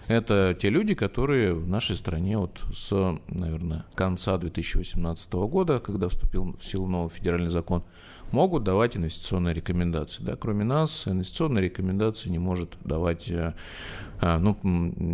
Это 0.08 0.58
те 0.60 0.70
люди, 0.70 0.96
которые 0.96 1.54
в 1.54 1.68
нашей 1.68 1.96
стране 1.96 2.38
вот 2.38 2.64
с, 2.74 3.20
наверное, 3.28 3.86
конца 3.96 4.38
2018 4.38 5.34
года, 5.34 5.80
когда 5.80 6.08
вступил 6.08 6.56
в 6.58 6.64
силу 6.64 6.88
новый 6.88 7.10
федеральный 7.12 7.50
закон, 7.50 7.84
могут 8.32 8.64
давать 8.64 8.96
инвестиционные 8.96 9.54
рекомендации. 9.54 10.24
Да, 10.24 10.36
кроме 10.36 10.64
нас, 10.64 11.08
инвестиционные 11.08 11.66
рекомендации 11.66 12.30
не 12.30 12.40
может 12.40 12.78
давать, 12.84 13.30
э, 13.30 13.54
а, 14.22 14.40
ну, 14.40 14.58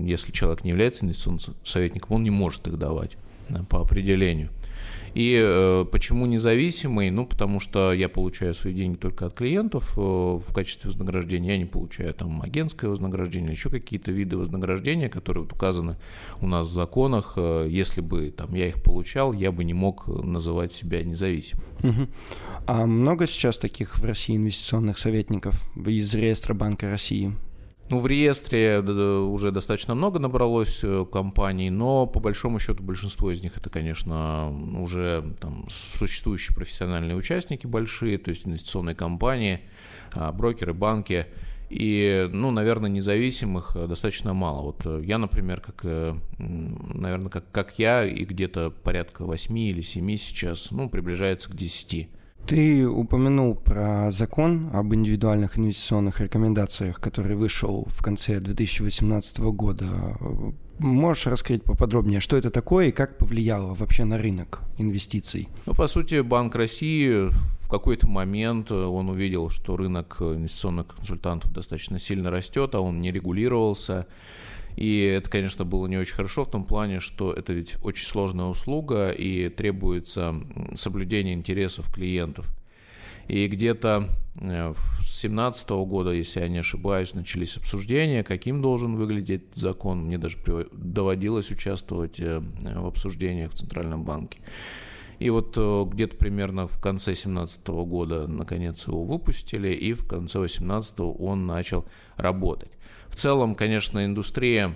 если 0.06 0.32
человек 0.32 0.64
не 0.64 0.70
является 0.70 1.04
инвестиционным 1.04 1.42
советником, 1.64 2.18
он 2.18 2.24
не 2.24 2.30
может 2.30 2.68
их 2.68 2.78
давать 2.78 3.18
по 3.70 3.82
определению. 3.82 4.50
И 5.16 5.42
э, 5.42 5.86
почему 5.90 6.26
независимый? 6.26 7.10
Ну, 7.10 7.26
потому 7.26 7.62
что 7.62 7.94
я 7.94 8.10
получаю 8.10 8.54
свои 8.54 8.74
деньги 8.74 8.98
только 8.98 9.28
от 9.28 9.34
клиентов 9.34 9.94
э, 9.98 10.02
в 10.02 10.54
качестве 10.54 10.90
вознаграждения. 10.90 11.54
Я 11.54 11.58
не 11.58 11.66
получаю 11.66 12.14
там 12.14 12.42
агентское 12.42 12.90
вознаграждение, 12.90 13.54
еще 13.54 13.70
какие-то 13.70 14.12
виды 14.12 14.38
вознаграждения, 14.38 15.08
которые 15.08 15.44
вот 15.44 15.54
указаны 15.54 15.96
у 16.42 16.48
нас 16.48 16.68
в 16.68 16.72
законах. 16.72 17.36
Э, 17.38 17.66
если 17.68 18.02
бы 18.02 18.30
там 18.30 18.54
я 18.54 18.68
их 18.68 18.84
получал, 18.84 19.32
я 19.32 19.54
бы 19.54 19.64
не 19.64 19.74
мог 19.74 20.08
называть 20.08 20.74
себя 20.74 21.02
независимым. 21.02 21.64
Угу. 21.82 22.08
А 22.68 22.86
много 22.86 23.26
сейчас 23.26 23.58
таких 23.58 23.98
в 23.98 24.04
России 24.04 24.36
инвестиционных 24.36 24.98
советников 24.98 25.64
из 25.78 26.14
реестра 26.14 26.54
Банка 26.54 26.90
России? 26.90 27.32
Ну, 27.88 28.00
в 28.00 28.08
реестре 28.08 28.80
уже 28.80 29.52
достаточно 29.52 29.94
много 29.94 30.18
набралось 30.18 30.80
э, 30.82 31.06
компаний, 31.12 31.70
но 31.70 32.08
по 32.08 32.20
большому 32.20 32.58
счету 32.58 32.82
большинство 32.82 33.30
из 33.30 33.44
них 33.44 33.58
это, 33.58 33.70
конечно, 33.70 34.50
уже 34.82 35.36
там, 35.40 35.68
существующие 35.70 36.56
профессиональные 36.56 37.16
участники 37.16 37.68
большие, 37.68 38.18
то 38.18 38.32
есть 38.32 38.48
инвестиционные 38.48 38.96
компании, 38.96 39.62
а, 40.14 40.32
брокеры, 40.32 40.74
банки. 40.74 41.28
И, 41.70 42.28
ну, 42.32 42.50
наверное, 42.50 42.90
независимых 42.90 43.76
э, 43.76 43.86
достаточно 43.86 44.34
мало. 44.34 44.64
Вот 44.64 44.82
э, 44.86 45.02
я, 45.04 45.20
например, 45.20 45.62
как, 45.62 45.84
наверное, 46.40 47.30
как, 47.30 47.52
как 47.52 47.78
я, 47.78 48.04
и 48.04 48.26
где-то 48.26 48.72
порядка 48.72 49.26
8 49.26 49.58
или 49.60 49.82
7 49.82 50.16
сейчас, 50.18 50.72
ну, 50.72 50.90
приближается 50.90 51.52
к 51.52 51.56
10. 51.56 52.10
Ты 52.48 52.88
упомянул 52.88 53.56
про 53.56 54.12
закон 54.12 54.70
об 54.72 54.94
индивидуальных 54.94 55.58
инвестиционных 55.58 56.22
рекомендациях, 56.22 57.02
который 57.02 57.36
вышел 57.36 57.88
в 57.90 58.04
конце 58.04 58.40
2018 58.40 59.40
года. 59.40 59.88
Можешь 60.78 61.26
раскрыть 61.26 61.64
поподробнее, 61.64 62.20
что 62.20 62.38
это 62.38 62.52
такое 62.52 62.90
и 62.90 62.92
как 62.92 63.18
повлияло 63.18 63.74
вообще 63.74 64.06
на 64.06 64.20
рынок 64.20 64.62
инвестиций? 64.78 65.50
Ну, 65.66 65.74
по 65.74 65.88
сути, 65.88 66.22
Банк 66.22 66.54
России 66.54 67.30
в 67.62 67.68
какой-то 67.68 68.08
момент 68.08 68.72
он 68.72 69.10
увидел, 69.10 69.50
что 69.50 69.76
рынок 69.76 70.18
инвестиционных 70.20 70.88
консультантов 70.96 71.52
достаточно 71.52 71.98
сильно 71.98 72.30
растет, 72.30 72.76
а 72.76 72.80
он 72.80 73.02
не 73.02 73.12
регулировался. 73.12 74.06
И 74.76 75.02
это, 75.02 75.30
конечно, 75.30 75.64
было 75.64 75.88
не 75.88 75.98
очень 75.98 76.16
хорошо 76.16 76.46
в 76.46 76.52
том 76.52 76.66
плане, 76.66 77.00
что 77.00 77.32
это 77.32 77.54
ведь 77.54 77.78
очень 77.84 78.06
сложная 78.06 78.46
услуга 78.46 79.10
и 79.12 79.50
требуется 79.50 80.36
соблюдение 80.76 81.34
интересов 81.34 81.94
клиентов. 81.94 82.48
И 83.28 83.48
где-то 83.48 84.10
э, 84.36 84.74
с 85.00 85.22
2017 85.22 85.70
года, 85.70 86.12
если 86.12 86.42
я 86.42 86.48
не 86.48 86.60
ошибаюсь, 86.60 87.14
начались 87.14 87.58
обсуждения, 87.58 88.24
каким 88.24 88.62
должен 88.62 88.96
выглядеть 88.96 89.56
закон. 89.56 90.06
Мне 90.06 90.18
даже 90.18 90.38
доводилось 90.74 91.50
участвовать 91.50 92.20
э, 92.20 92.40
в 92.40 92.86
обсуждениях 92.86 93.52
в 93.52 93.56
Центральном 93.56 94.04
банке. 94.04 94.40
И 95.18 95.30
вот 95.30 95.56
э, 95.58 95.86
где-то 95.88 96.18
примерно 96.18 96.68
в 96.68 96.80
конце 96.80 97.12
2017 97.12 97.68
года, 97.68 98.28
наконец, 98.28 98.88
его 98.88 99.04
выпустили, 99.04 99.70
и 99.70 99.94
в 99.94 100.06
конце 100.08 100.40
2018 100.40 101.00
он 101.00 101.48
начал 101.48 101.86
работать. 102.18 102.70
В 103.16 103.18
целом, 103.18 103.56
конечно, 103.56 104.04
индустрия 104.04 104.76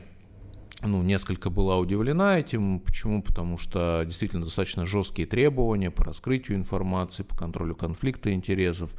ну, 0.82 1.02
несколько 1.02 1.50
была 1.50 1.78
удивлена 1.78 2.40
этим. 2.40 2.80
Почему? 2.80 3.22
Потому 3.22 3.58
что 3.58 4.04
действительно 4.06 4.46
достаточно 4.46 4.86
жесткие 4.86 5.28
требования 5.28 5.92
по 5.92 6.06
раскрытию 6.06 6.56
информации, 6.56 7.24
по 7.24 7.36
контролю 7.36 7.76
конфликта 7.76 8.32
интересов. 8.32 8.96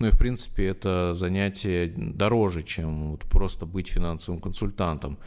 Ну 0.00 0.08
и, 0.08 0.10
в 0.10 0.18
принципе, 0.18 0.66
это 0.66 1.14
занятие 1.14 1.86
дороже, 1.96 2.64
чем 2.64 3.12
вот 3.12 3.20
просто 3.26 3.64
быть 3.64 3.86
финансовым 3.86 4.40
консультантом. 4.40 5.20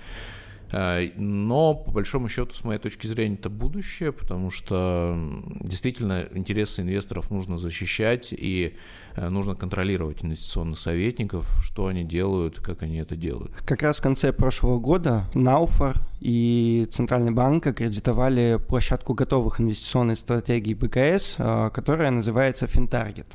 Э, 0.73 1.09
но, 1.15 1.75
по 1.75 1.91
большому 1.91 2.27
счету, 2.27 2.53
с 2.53 2.63
моей 2.63 2.79
точки 2.79 3.07
зрения, 3.07 3.35
это 3.35 3.49
будущее, 3.49 4.11
потому 4.11 4.49
что 4.49 5.15
действительно 5.61 6.25
интересы 6.33 6.81
инвесторов 6.81 7.29
нужно 7.29 7.57
защищать 7.57 8.33
и 8.33 8.75
э, 9.15 9.29
нужно 9.29 9.55
контролировать 9.55 10.23
инвестиционных 10.23 10.79
советников, 10.79 11.47
что 11.63 11.85
они 11.85 12.03
делают, 12.03 12.59
как 12.59 12.81
они 12.81 12.97
это 12.97 13.15
делают. 13.15 13.53
Как 13.65 13.83
раз 13.83 13.97
в 13.97 14.01
конце 14.01 14.33
прошлого 14.33 14.79
года 14.79 15.25
Науфор 15.35 16.01
и 16.19 16.87
Центральный 16.89 17.31
банк 17.31 17.67
аккредитовали 17.67 18.59
площадку 18.67 19.13
готовых 19.13 19.61
инвестиционных 19.61 20.17
стратегий 20.17 20.73
БКС, 20.73 21.35
э, 21.37 21.69
которая 21.71 22.09
называется 22.09 22.65
FinTarget. 22.65 23.27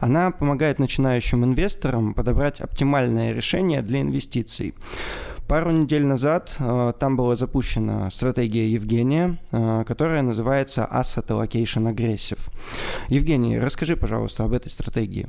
Она 0.00 0.30
помогает 0.30 0.78
начинающим 0.78 1.42
инвесторам 1.44 2.12
подобрать 2.12 2.60
оптимальное 2.60 3.32
решение 3.32 3.80
для 3.80 4.02
инвестиций. 4.02 4.74
Пару 5.48 5.70
недель 5.70 6.04
назад 6.04 6.56
э, 6.58 6.92
там 6.98 7.16
была 7.16 7.36
запущена 7.36 8.10
стратегия 8.10 8.68
Евгения, 8.68 9.38
э, 9.52 9.84
которая 9.86 10.22
называется 10.22 10.88
Asset 10.90 11.28
Allocation 11.28 11.94
Aggressive. 11.94 12.40
Евгений, 13.08 13.56
расскажи, 13.56 13.96
пожалуйста, 13.96 14.42
об 14.42 14.52
этой 14.52 14.70
стратегии. 14.70 15.28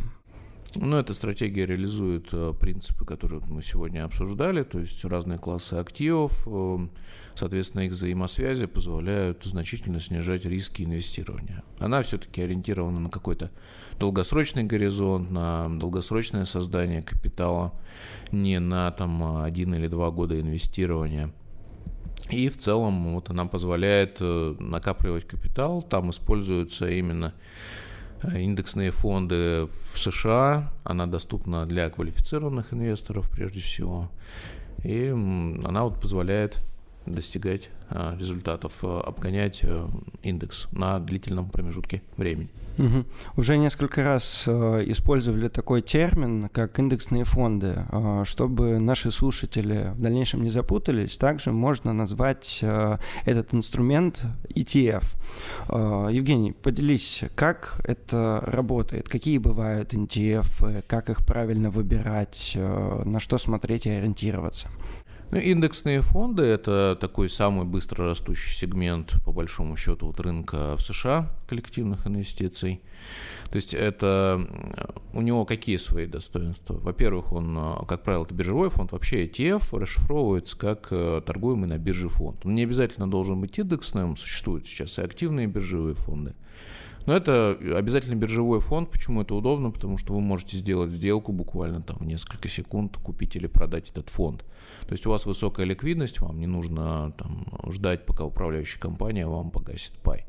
Ну, 0.75 0.97
эта 0.97 1.13
стратегия 1.13 1.65
реализует 1.65 2.29
э, 2.33 2.53
принципы, 2.59 3.05
которые 3.05 3.41
мы 3.47 3.63
сегодня 3.63 4.03
обсуждали, 4.03 4.63
то 4.63 4.79
есть 4.79 5.03
разные 5.05 5.39
классы 5.39 5.75
активов, 5.75 6.45
э, 6.45 6.87
соответственно, 7.35 7.81
их 7.81 7.91
взаимосвязи 7.91 8.65
позволяют 8.65 9.43
значительно 9.45 9.99
снижать 9.99 10.45
риски 10.45 10.83
инвестирования. 10.83 11.63
Она 11.79 12.01
все-таки 12.01 12.41
ориентирована 12.41 12.99
на 12.99 13.09
какой-то 13.09 13.49
долгосрочный 13.97 14.63
горизонт, 14.63 15.31
на 15.31 15.69
долгосрочное 15.69 16.45
создание 16.45 17.01
капитала, 17.01 17.73
не 18.31 18.59
на 18.59 18.91
там 18.91 19.41
один 19.41 19.73
или 19.73 19.87
два 19.87 20.11
года 20.11 20.39
инвестирования. 20.39 21.31
И 22.29 22.49
в 22.49 22.57
целом 22.57 23.13
вот 23.13 23.29
она 23.29 23.45
позволяет 23.45 24.17
э, 24.19 24.55
накапливать 24.59 25.25
капитал, 25.25 25.81
там 25.81 26.09
используются 26.09 26.89
именно 26.89 27.33
индексные 28.23 28.91
фонды 28.91 29.67
в 29.91 29.97
США. 29.97 30.71
Она 30.83 31.07
доступна 31.07 31.65
для 31.65 31.89
квалифицированных 31.89 32.73
инвесторов 32.73 33.29
прежде 33.29 33.59
всего. 33.59 34.09
И 34.83 35.07
она 35.09 35.83
вот 35.83 35.99
позволяет 35.99 36.63
достигать 37.13 37.69
а, 37.89 38.17
результатов, 38.19 38.79
а, 38.83 38.99
обгонять 38.99 39.61
э, 39.63 39.87
индекс 40.21 40.67
на 40.73 40.99
длительном 40.99 41.49
промежутке 41.49 42.01
времени. 42.17 42.49
Угу. 42.77 43.05
Уже 43.37 43.57
несколько 43.57 44.03
раз 44.03 44.43
э, 44.45 44.83
использовали 44.87 45.47
такой 45.47 45.81
термин, 45.81 46.49
как 46.49 46.77
индексные 46.79 47.23
фонды. 47.23 47.85
Чтобы 48.25 48.79
наши 48.79 49.09
слушатели 49.09 49.93
в 49.95 50.01
дальнейшем 50.01 50.43
не 50.43 50.49
запутались, 50.49 51.17
также 51.17 51.51
можно 51.51 51.93
назвать 51.93 52.63
этот 53.25 53.53
инструмент 53.53 54.21
ETF. 54.49 55.05
Евгений, 56.11 56.51
поделись, 56.51 57.23
как 57.35 57.79
это 57.83 58.43
работает, 58.45 59.09
какие 59.09 59.37
бывают 59.37 59.93
ETF, 59.93 60.83
как 60.87 61.09
их 61.09 61.25
правильно 61.25 61.69
выбирать, 61.69 62.53
на 62.55 63.19
что 63.19 63.37
смотреть 63.37 63.85
и 63.85 63.91
ориентироваться. 63.91 64.67
Ну, 65.29 65.39
индексные 65.39 66.01
фонды– 66.01 66.43
это 66.43 66.97
такой 66.99 67.29
самый 67.29 67.65
быстро 67.65 68.05
растущий 68.05 68.55
сегмент, 68.55 69.15
по 69.25 69.33
большому 69.33 69.75
счету, 69.75 70.07
вот 70.07 70.21
рынка 70.21 70.77
в 70.77 70.81
США 70.81 71.29
коллективных 71.49 72.07
инвестиций. 72.07 72.81
То 73.49 73.55
есть 73.57 73.73
это 73.73 74.39
у 75.13 75.21
него 75.21 75.43
какие 75.43 75.77
свои 75.77 76.05
достоинства? 76.05 76.75
Во-первых, 76.75 77.33
он, 77.33 77.59
как 77.87 78.03
правило, 78.03 78.23
это 78.23 78.33
биржевой 78.33 78.69
фонд. 78.69 78.93
Вообще 78.93 79.25
ETF 79.25 79.77
расшифровывается 79.77 80.57
как 80.57 80.87
э, 80.91 81.21
торгуемый 81.25 81.67
на 81.67 81.77
бирже 81.77 82.07
фонд. 82.07 82.45
Он 82.45 82.55
не 82.55 82.63
обязательно 82.63 83.09
должен 83.09 83.41
быть 83.41 83.59
индексным, 83.59 84.15
существуют 84.15 84.65
сейчас 84.65 84.97
и 84.97 85.01
активные 85.01 85.47
биржевые 85.47 85.95
фонды. 85.95 86.35
Но 87.07 87.15
это 87.15 87.57
обязательно 87.75 88.15
биржевой 88.15 88.59
фонд. 88.59 88.91
Почему 88.91 89.21
это 89.21 89.33
удобно? 89.33 89.71
Потому 89.71 89.97
что 89.97 90.13
вы 90.13 90.19
можете 90.19 90.57
сделать 90.57 90.91
сделку 90.91 91.31
буквально 91.31 91.81
там 91.81 92.05
несколько 92.05 92.49
секунд, 92.49 92.97
купить 92.97 93.35
или 93.37 93.47
продать 93.47 93.89
этот 93.89 94.09
фонд. 94.09 94.43
То 94.81 94.91
есть 94.91 95.07
у 95.07 95.09
вас 95.09 95.25
высокая 95.25 95.65
ликвидность, 95.65 96.19
вам 96.19 96.39
не 96.39 96.47
нужно 96.47 97.13
там, 97.17 97.47
ждать, 97.69 98.05
пока 98.05 98.25
управляющая 98.25 98.79
компания 98.79 99.25
вам 99.25 99.51
погасит 99.51 99.93
пай. 100.03 100.25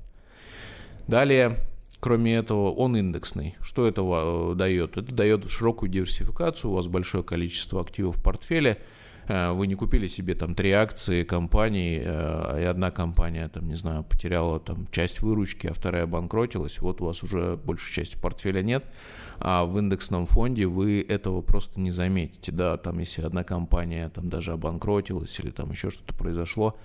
Далее, 1.08 1.56
Кроме 2.00 2.36
этого, 2.36 2.70
он 2.70 2.96
индексный. 2.96 3.56
Что 3.60 3.84
это 3.88 4.02
э, 4.02 4.54
дает? 4.54 4.96
Это 4.96 5.12
дает 5.12 5.50
широкую 5.50 5.90
диверсификацию, 5.90 6.70
у 6.70 6.74
вас 6.74 6.86
большое 6.86 7.24
количество 7.24 7.80
активов 7.80 8.18
в 8.18 8.22
портфеле, 8.22 8.80
вы 9.28 9.66
не 9.66 9.74
купили 9.74 10.08
себе 10.08 10.34
там 10.34 10.54
три 10.54 10.72
акции 10.72 11.22
компании, 11.22 12.02
э, 12.04 12.62
и 12.62 12.64
одна 12.64 12.90
компания, 12.90 13.48
там, 13.48 13.68
не 13.68 13.74
знаю, 13.74 14.04
потеряла 14.04 14.58
там 14.58 14.86
часть 14.90 15.20
выручки, 15.20 15.66
а 15.66 15.74
вторая 15.74 16.04
обанкротилась, 16.04 16.80
вот 16.80 17.00
у 17.00 17.06
вас 17.06 17.22
уже 17.22 17.56
большей 17.56 17.92
части 17.92 18.16
портфеля 18.16 18.62
нет, 18.62 18.84
а 19.38 19.64
в 19.64 19.78
индексном 19.78 20.26
фонде 20.26 20.66
вы 20.66 21.04
этого 21.06 21.42
просто 21.42 21.78
не 21.78 21.90
заметите, 21.90 22.52
да, 22.52 22.76
там, 22.78 22.98
если 22.98 23.22
одна 23.22 23.44
компания 23.44 24.08
там 24.08 24.30
даже 24.30 24.52
обанкротилась 24.52 25.38
или 25.40 25.50
там 25.50 25.70
еще 25.70 25.90
что-то 25.90 26.14
произошло, 26.14 26.78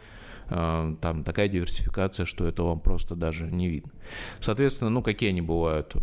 э, 0.50 0.96
там 1.02 1.24
такая 1.24 1.48
диверсификация, 1.48 2.26
что 2.26 2.46
это 2.46 2.64
вам 2.64 2.80
просто 2.80 3.16
даже 3.16 3.46
не 3.50 3.70
видно. 3.70 3.92
Соответственно, 4.40 4.90
ну, 4.90 5.02
какие 5.02 5.30
они 5.30 5.42
бывают? 5.42 5.96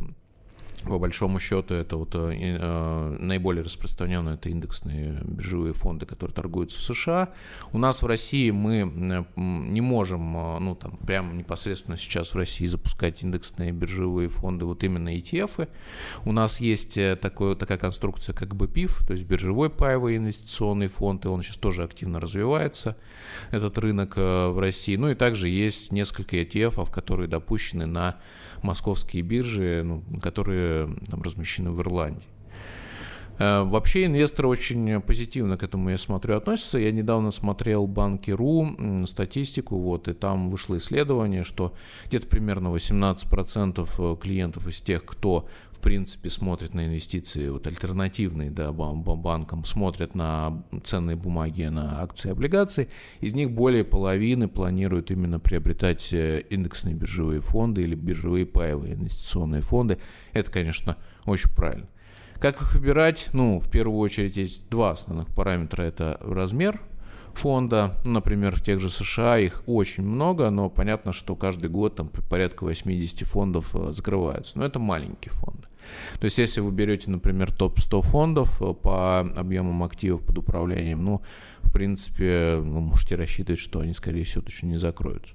По 0.82 0.98
большому 0.98 1.38
счету 1.40 1.74
это 1.74 1.96
вот 1.96 2.14
э, 2.14 2.32
э, 2.32 3.16
наиболее 3.18 3.62
распространенные 3.62 4.34
это 4.34 4.48
индексные 4.48 5.20
биржевые 5.24 5.72
фонды, 5.74 6.06
которые 6.06 6.34
торгуются 6.34 6.78
в 6.78 6.82
США. 6.82 7.30
У 7.72 7.78
нас 7.78 8.02
в 8.02 8.06
России 8.06 8.50
мы 8.50 8.80
э, 8.80 9.24
не 9.36 9.80
можем, 9.80 10.36
э, 10.36 10.58
ну 10.58 10.74
там 10.74 10.96
прямо 10.98 11.32
непосредственно 11.34 11.96
сейчас 11.96 12.34
в 12.34 12.36
России 12.36 12.66
запускать 12.66 13.22
индексные 13.22 13.72
биржевые 13.72 14.28
фонды, 14.28 14.64
вот 14.64 14.84
именно 14.84 15.14
ETF. 15.14 15.68
У 16.24 16.32
нас 16.32 16.60
есть 16.60 16.98
такой, 17.20 17.56
такая 17.56 17.78
конструкция, 17.78 18.34
как 18.34 18.54
BPIF, 18.54 19.06
то 19.06 19.12
есть 19.12 19.24
биржевой 19.24 19.70
паевый 19.70 20.16
инвестиционный 20.16 20.88
фонд, 20.88 21.24
и 21.24 21.28
он 21.28 21.42
сейчас 21.42 21.56
тоже 21.56 21.82
активно 21.82 22.20
развивается, 22.20 22.96
этот 23.50 23.76
рынок 23.78 24.16
в 24.16 24.58
России. 24.58 24.96
Ну 24.96 25.10
и 25.10 25.14
также 25.14 25.48
есть 25.48 25.92
несколько 25.92 26.36
ETF, 26.36 26.90
которые 26.90 27.28
допущены 27.28 27.86
на 27.86 28.16
московские 28.62 29.22
биржи, 29.22 29.82
ну, 29.84 30.02
которые 30.22 30.69
там, 31.10 31.22
размещены 31.22 31.70
в 31.70 31.80
Ирландии. 31.80 32.26
Э, 33.40 33.62
вообще 33.62 34.04
инвесторы 34.04 34.48
очень 34.48 35.00
позитивно 35.00 35.56
к 35.56 35.62
этому, 35.62 35.88
я 35.88 35.96
смотрю, 35.96 36.36
относятся. 36.36 36.78
Я 36.78 36.92
недавно 36.92 37.30
смотрел 37.30 37.86
Банки.ру 37.86 39.06
статистику, 39.06 39.78
вот, 39.78 40.08
и 40.08 40.12
там 40.12 40.50
вышло 40.50 40.76
исследование, 40.76 41.42
что 41.42 41.74
где-то 42.06 42.26
примерно 42.26 42.68
18% 42.68 43.88
э, 43.98 44.16
клиентов 44.20 44.66
из 44.66 44.80
тех, 44.82 45.06
кто 45.06 45.48
в 45.72 45.78
принципе 45.78 46.28
смотрят 46.28 46.74
на 46.74 46.84
инвестиции 46.84 47.48
вот, 47.48 47.66
альтернативные 47.66 48.50
да, 48.50 48.72
банкам, 48.72 49.64
смотрят 49.64 50.14
на 50.14 50.62
ценные 50.84 51.16
бумаги, 51.16 51.62
на 51.62 52.02
акции 52.02 52.30
облигации, 52.30 52.88
из 53.20 53.32
них 53.32 53.52
более 53.52 53.84
половины 53.84 54.48
планируют 54.48 55.10
именно 55.10 55.40
приобретать 55.40 56.12
э, 56.12 56.42
индексные 56.50 56.94
биржевые 56.94 57.40
фонды 57.40 57.80
или 57.80 57.94
биржевые 57.94 58.44
паевые 58.44 58.96
инвестиционные 58.96 59.62
фонды. 59.62 59.96
Это, 60.34 60.50
конечно, 60.50 60.98
очень 61.24 61.48
правильно. 61.48 61.88
Как 62.40 62.62
их 62.62 62.74
выбирать? 62.74 63.28
Ну, 63.34 63.60
в 63.60 63.70
первую 63.70 63.98
очередь 63.98 64.38
есть 64.38 64.70
два 64.70 64.92
основных 64.92 65.28
параметра. 65.28 65.82
Это 65.82 66.18
размер 66.22 66.80
фонда. 67.34 67.98
Ну, 68.02 68.12
например, 68.12 68.56
в 68.56 68.62
тех 68.62 68.80
же 68.80 68.88
США 68.88 69.38
их 69.38 69.62
очень 69.66 70.04
много, 70.04 70.48
но 70.48 70.70
понятно, 70.70 71.12
что 71.12 71.36
каждый 71.36 71.68
год 71.68 71.96
там 71.96 72.08
порядка 72.08 72.64
80 72.64 73.26
фондов 73.28 73.76
э, 73.76 73.92
закрываются. 73.92 74.58
Но 74.58 74.64
это 74.64 74.78
маленькие 74.78 75.32
фонды. 75.32 75.68
То 76.18 76.24
есть, 76.24 76.38
если 76.38 76.62
вы 76.62 76.72
берете, 76.72 77.10
например, 77.10 77.52
топ-100 77.52 78.00
фондов 78.02 78.62
э, 78.62 78.72
по 78.72 79.20
объемам 79.20 79.82
активов 79.82 80.24
под 80.24 80.38
управлением, 80.38 81.04
ну, 81.04 81.20
в 81.62 81.70
принципе, 81.70 82.56
вы 82.56 82.80
можете 82.80 83.16
рассчитывать, 83.16 83.60
что 83.60 83.80
они, 83.80 83.92
скорее 83.92 84.24
всего, 84.24 84.42
точно 84.42 84.68
не 84.68 84.76
закроются. 84.76 85.34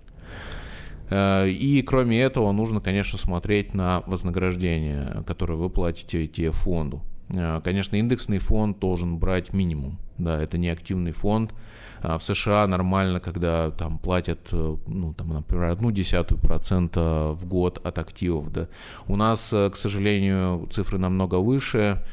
Э, 1.09 1.47
и 1.47 1.81
кроме 1.81 2.21
этого 2.21 2.51
нужно, 2.51 2.81
конечно, 2.81 3.17
смотреть 3.17 3.73
на 3.73 4.03
вознаграждение, 4.07 5.23
которое 5.25 5.55
вы 5.55 5.69
платите 5.69 6.25
ETF 6.25 6.51
фонду. 6.51 7.03
Э, 7.29 7.61
конечно, 7.63 7.95
индексный 7.95 8.39
фонд 8.39 8.79
должен 8.79 9.17
брать 9.17 9.53
минимум. 9.53 9.99
Да, 10.17 10.41
это 10.41 10.57
не 10.57 10.69
активный 10.69 11.11
фонд. 11.11 11.53
А 12.01 12.17
в 12.17 12.23
США 12.23 12.67
нормально, 12.67 13.19
когда 13.19 13.71
там 13.71 13.97
платят, 13.97 14.49
э, 14.51 14.75
ну, 14.87 15.13
там, 15.13 15.29
например, 15.29 15.65
одну 15.65 15.91
десятую 15.91 16.39
процента 16.39 17.31
в 17.33 17.45
год 17.45 17.79
от 17.83 17.97
активов. 17.99 18.51
Да. 18.51 18.67
У 19.07 19.15
нас, 19.15 19.49
к 19.49 19.75
сожалению, 19.75 20.67
цифры 20.69 20.97
намного 20.97 21.35
выше. 21.35 22.03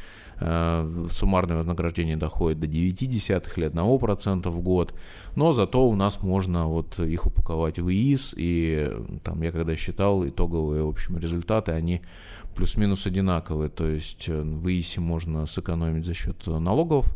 Э, 0.45 1.07
суммарное 1.09 1.57
вознаграждение 1.57 2.17
доходит 2.17 2.59
до 2.59 2.67
9 2.67 3.09
десятых 3.09 3.57
или 3.59 3.69
1% 3.69 4.51
в 4.51 4.61
год, 4.61 4.93
но 5.37 5.53
зато 5.53 5.89
у 5.89 5.95
нас 5.95 6.21
можно 6.23 6.67
вот 6.67 6.99
их 6.99 7.27
упаковать 7.27 7.79
в 7.79 7.89
ИИС, 7.89 8.35
и 8.37 8.91
там 9.23 9.41
я 9.43 9.53
когда 9.53 9.77
считал 9.77 10.27
итоговые, 10.27 10.83
в 10.83 10.89
общем, 10.89 11.17
результаты, 11.17 11.71
они 11.71 12.03
плюс-минус 12.57 13.07
одинаковые, 13.07 13.71
то 13.71 13.87
есть 13.87 14.29
э, 14.29 14.43
в 14.43 14.67
ИИСе 14.67 15.01
можно 15.01 15.47
сэкономить 15.47 16.05
за 16.05 16.15
счет 16.15 16.45
налогов, 16.47 17.07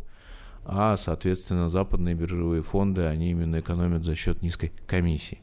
а, 0.63 0.95
соответственно, 0.95 1.67
западные 1.67 2.15
биржевые 2.15 2.61
фонды, 2.61 3.07
они 3.07 3.31
именно 3.31 3.59
экономят 3.59 4.05
за 4.05 4.15
счет 4.15 4.41
низкой 4.41 4.71
комиссии. 4.85 5.41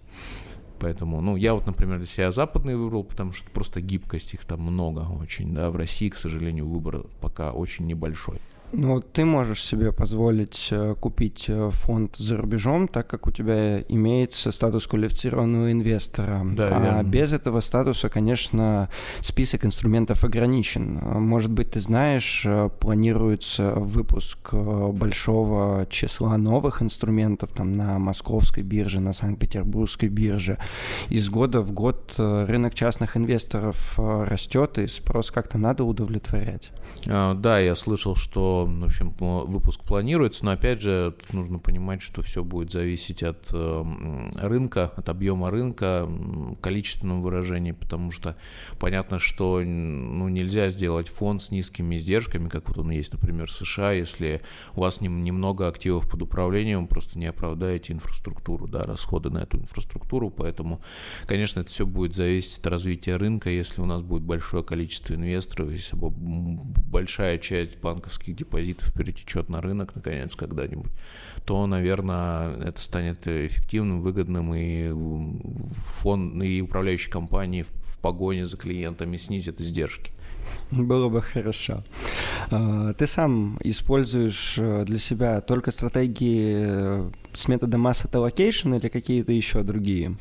Поэтому, 0.81 1.21
ну, 1.21 1.37
я 1.37 1.55
вот, 1.55 1.67
например, 1.67 1.99
для 1.99 2.07
себя 2.07 2.33
западный 2.33 2.77
выбрал, 2.77 3.05
потому 3.05 3.33
что 3.33 3.51
просто 3.51 3.81
гибкость 3.81 4.35
их 4.35 4.45
там 4.45 4.61
много 4.61 5.01
очень, 5.01 5.55
да, 5.55 5.71
в 5.71 5.77
России, 5.77 6.09
к 6.09 6.17
сожалению, 6.17 6.69
выбор 6.69 7.05
пока 7.21 7.53
очень 7.53 7.87
небольшой. 7.87 8.41
Ну, 8.73 9.01
ты 9.01 9.25
можешь 9.25 9.63
себе 9.63 9.93
позволить 9.93 10.69
э, 10.71 10.95
купить 10.99 11.45
э, 11.49 11.71
фонд 11.73 12.17
за 12.17 12.37
рубежом, 12.37 12.89
так 12.89 13.07
как 13.07 13.27
у 13.27 13.31
тебя 13.31 13.81
имеется 13.83 14.51
статус 14.51 14.87
квалифицированного 14.87 15.71
инвестора. 15.71 16.45
Да, 16.45 16.69
а 16.69 16.81
верно. 16.81 17.03
без 17.05 17.33
этого 17.33 17.61
статуса, 17.61 18.09
конечно, 18.09 18.89
список 19.21 19.65
инструментов 19.65 20.25
ограничен. 20.25 20.99
Может 21.03 21.53
быть, 21.53 21.73
ты 21.73 21.81
знаешь, 21.81 22.43
э, 22.47 22.69
планируется 22.81 23.75
выпуск 23.75 24.53
большого 24.53 25.87
числа 25.89 26.37
новых 26.37 26.83
инструментов 26.83 27.51
там 27.53 27.73
на 27.73 27.99
московской 27.99 28.63
бирже, 28.63 29.01
на 29.01 29.13
Санкт-Петербургской 29.13 30.09
бирже. 30.09 30.59
Из 31.11 31.29
года 31.31 31.61
в 31.61 31.73
год 31.73 32.15
рынок 32.17 32.75
частных 32.75 33.17
инвесторов 33.17 33.99
растет, 33.99 34.79
и 34.79 34.89
спрос 34.89 35.31
как-то 35.31 35.59
надо 35.59 35.85
удовлетворять. 35.85 36.73
А, 37.09 37.35
да, 37.35 37.59
я 37.59 37.75
слышал, 37.75 38.17
что 38.17 38.54
в 38.63 38.85
общем, 38.85 39.13
выпуск 39.19 39.83
планируется, 39.83 40.45
но 40.45 40.53
опять 40.53 40.81
же, 40.81 41.15
тут 41.21 41.33
нужно 41.33 41.59
понимать, 41.59 42.03
что 42.03 42.23
все 42.23 42.45
будет 42.45 42.71
зависеть 42.71 43.23
от 43.23 43.51
эм, 43.53 44.31
рынка, 44.37 44.93
от 44.97 45.09
объема 45.09 45.51
рынка, 45.51 46.09
количественном 46.61 47.23
выражении, 47.23 47.73
потому 47.73 48.11
что 48.11 48.37
понятно, 48.79 49.19
что 49.19 49.61
ну, 49.65 50.29
нельзя 50.29 50.69
сделать 50.69 51.09
фонд 51.09 51.43
с 51.43 51.51
низкими 51.51 51.97
издержками, 51.97 52.49
как 52.49 52.69
вот 52.69 52.79
он 52.79 52.91
есть, 52.91 53.13
например, 53.13 53.49
в 53.49 53.53
США, 53.53 53.93
если 53.93 54.43
у 54.75 54.81
вас 54.81 55.01
немного 55.01 55.69
активов 55.69 56.09
под 56.11 56.23
управлением, 56.23 56.83
вы 56.83 56.87
просто 56.87 57.19
не 57.19 57.27
оправдаете 57.27 57.93
инфраструктуру, 57.93 58.69
да, 58.69 58.83
расходы 58.83 59.31
на 59.31 59.39
эту 59.39 59.59
инфраструктуру, 59.59 60.31
поэтому, 60.31 60.81
конечно, 61.27 61.61
это 61.61 61.71
все 61.71 61.87
будет 61.87 62.15
зависеть 62.15 62.59
от 62.59 62.67
развития 62.67 63.17
рынка, 63.17 63.51
если 63.51 63.81
у 63.81 63.87
нас 63.87 64.03
будет 64.03 64.23
большое 64.23 64.63
количество 64.63 65.15
инвесторов, 65.15 65.73
если 65.73 65.97
большая 65.97 67.39
часть 67.39 67.81
банковских 67.81 68.37
депозитов 68.45 68.93
перетечет 68.93 69.49
на 69.49 69.61
рынок 69.61 69.95
наконец 69.95 70.35
когда-нибудь, 70.37 70.91
то, 71.45 71.67
наверное, 71.67 72.55
это 72.57 72.81
станет 72.81 73.27
эффективным, 73.27 74.03
выгодным, 74.03 74.55
и 74.55 74.93
фонд, 76.01 76.43
и 76.43 76.63
управляющие 76.63 77.11
компании 77.11 77.63
в, 77.63 77.71
в 77.85 77.99
погоне 77.99 78.47
за 78.47 78.57
клиентами 78.57 79.17
снизят 79.17 79.61
издержки. 79.61 80.13
Было 80.71 81.09
бы 81.09 81.23
хорошо. 81.23 81.85
А, 82.51 82.93
ты 82.95 83.07
сам 83.07 83.59
используешь 83.63 84.57
э, 84.59 84.85
для 84.85 84.99
себя 84.99 85.41
только 85.41 85.71
стратегии 85.71 86.53
э, 86.57 87.11
с 87.33 87.49
методом 87.49 87.87
asset 87.87 88.11
allocation 88.13 88.79
или 88.79 88.89
какие-то 88.89 89.33
еще 89.33 89.63
другие? 89.63 90.17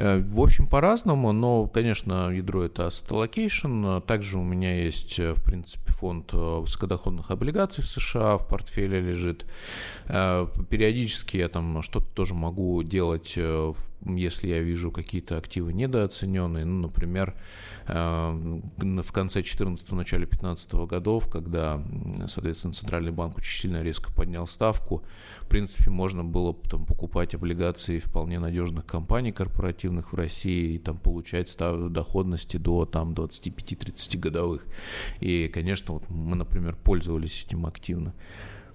В 0.00 0.40
общем, 0.40 0.66
по-разному, 0.66 1.32
но, 1.32 1.66
конечно, 1.66 2.30
ядро 2.30 2.64
это 2.64 2.86
asset 2.86 3.08
allocation. 3.08 4.00
Также 4.00 4.38
у 4.38 4.42
меня 4.42 4.82
есть, 4.82 5.18
в 5.18 5.42
принципе, 5.42 5.92
фонд 5.92 6.32
высокодоходных 6.32 7.30
облигаций 7.30 7.84
в 7.84 7.86
США 7.86 8.38
в 8.38 8.48
портфеле 8.48 9.00
лежит. 9.00 9.44
Периодически 10.06 11.36
я 11.36 11.48
там 11.48 11.82
что-то 11.82 12.06
тоже 12.06 12.34
могу 12.34 12.82
делать, 12.82 13.38
если 14.04 14.48
я 14.48 14.60
вижу 14.60 14.90
какие-то 14.90 15.36
активы 15.36 15.72
недооцененные. 15.72 16.64
Ну, 16.64 16.82
например, 16.82 17.34
в 17.86 19.12
конце 19.12 19.42
14 19.42 19.92
начале 19.92 20.26
15 20.26 20.74
годов, 20.86 21.28
когда, 21.28 21.84
соответственно, 22.28 22.72
Центральный 22.72 23.12
банк 23.12 23.38
очень 23.38 23.60
сильно 23.62 23.82
резко 23.82 24.12
поднял 24.12 24.46
ставку, 24.46 25.04
в 25.40 25.48
принципе, 25.48 25.90
можно 25.90 26.24
было 26.24 26.54
там 26.54 26.86
покупать 26.86 27.34
облигации 27.34 27.98
вполне 27.98 28.38
надежных 28.38 28.86
компаний 28.86 29.32
корпоративных 29.32 30.12
в 30.12 30.16
России 30.16 30.74
и 30.74 30.78
там 30.78 30.98
получать 30.98 31.54
доходности 31.58 32.56
до 32.56 32.84
там 32.86 33.12
25-30 33.12 34.18
годовых. 34.18 34.66
И, 35.20 35.48
конечно, 35.48 35.94
вот 35.94 36.08
мы, 36.08 36.36
например, 36.36 36.76
пользовались 36.76 37.44
этим 37.44 37.66
активно. 37.66 38.14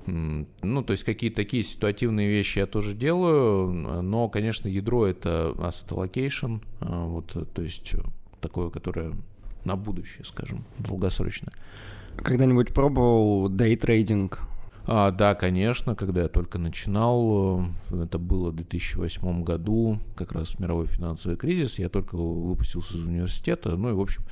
Ну, 0.08 0.84
то 0.84 0.91
есть 0.91 1.04
какие-то 1.04 1.38
такие 1.38 1.63
ситуативные 1.63 2.30
вещи 2.30 2.60
я 2.60 2.68
тоже 2.68 2.94
делаю, 2.94 4.02
но, 4.02 4.30
конечно, 4.30 4.68
ядро 4.68 5.08
это 5.08 5.54
asset 5.58 5.89
allocation, 5.89 6.62
а, 6.80 7.06
вот, 7.06 7.36
то 7.54 7.62
есть 7.62 7.94
такое, 8.41 8.70
которое 8.70 9.13
на 9.63 9.76
будущее, 9.76 10.24
скажем, 10.26 10.63
долгосрочное. 10.80 11.52
Когда-нибудь 12.18 12.74
пробовал 12.74 13.50
дейтрейдинг? 13.50 14.39
А, 14.88 15.12
да, 15.12 15.34
конечно, 15.34 15.95
когда 15.95 16.24
я 16.24 16.28
только 16.28 16.60
начинал, 16.60 17.63
э, 17.91 18.04
это 18.04 18.19
было 18.19 18.52
в 18.52 18.56
2008 18.56 19.43
году, 19.43 20.00
как 20.15 20.34
раз 20.34 20.60
мировой 20.60 20.86
финансовый 20.86 21.38
кризис, 21.38 21.80
я 21.80 21.89
только 21.89 22.15
выпустился 22.15 22.95
из 22.95 23.04
университета, 23.04 23.76
ну 23.76 23.89
и, 23.89 23.93
в 23.93 24.00
общем, 24.00 24.24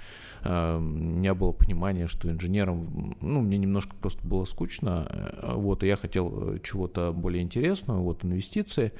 у 0.45 0.79
меня 0.79 1.35
было 1.35 1.53
понимание, 1.53 2.07
что 2.07 2.29
инженером, 2.29 3.15
ну, 3.21 3.39
мне 3.39 3.57
немножко 3.57 3.95
просто 3.95 4.27
было 4.27 4.43
скучно, 4.43 5.07
э, 5.09 5.53
вот, 5.55 5.83
и 5.83 5.87
я 5.87 5.95
хотел 5.95 6.55
э, 6.55 6.59
чего-то 6.61 7.13
более 7.13 7.41
интересного, 7.41 7.99
вот, 7.99 8.25
инвестиции, 8.25 8.91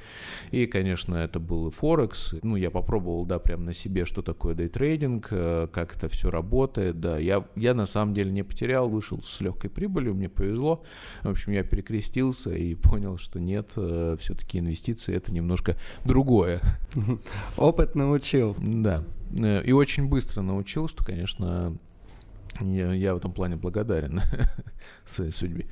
и, 0.52 0.66
конечно, 0.66 1.16
это 1.16 1.40
был 1.40 1.68
и 1.68 1.70
Форекс, 1.70 2.34
ну, 2.42 2.56
я 2.56 2.70
попробовал, 2.70 3.26
да, 3.26 3.38
прям 3.38 3.66
на 3.66 3.74
себе, 3.74 4.06
что 4.06 4.22
такое 4.22 4.54
дейтрейдинг, 4.54 5.28
э, 5.30 5.68
как 5.70 5.96
это 5.96 6.08
все 6.08 6.30
работает, 6.30 6.98
да, 7.00 7.18
я, 7.18 7.46
я 7.56 7.74
на 7.74 7.84
самом 7.84 8.14
деле 8.14 8.32
не 8.32 8.42
потерял, 8.42 8.88
вышел 8.88 9.20
с 9.22 9.40
легкой 9.42 9.68
прибылью, 9.68 10.14
мне 10.14 10.30
повезло, 10.30 10.82
в 11.22 11.28
общем, 11.28 11.43
я 11.52 11.62
перекрестился 11.62 12.50
и 12.50 12.74
понял, 12.74 13.18
что 13.18 13.38
нет, 13.40 13.70
все-таки 13.70 14.58
инвестиции 14.58 15.14
это 15.14 15.32
немножко 15.32 15.76
другое. 16.04 16.60
Опыт 17.56 17.94
научил. 17.94 18.56
Да. 18.58 19.04
Э, 19.38 19.62
и 19.62 19.72
очень 19.72 20.06
быстро 20.06 20.42
научил, 20.42 20.88
что, 20.88 21.04
конечно, 21.04 21.76
я, 22.60 22.92
я 22.92 23.14
в 23.14 23.18
этом 23.18 23.32
плане 23.32 23.56
благодарен 23.56 24.20
своей 25.06 25.32
судьбе. 25.32 25.66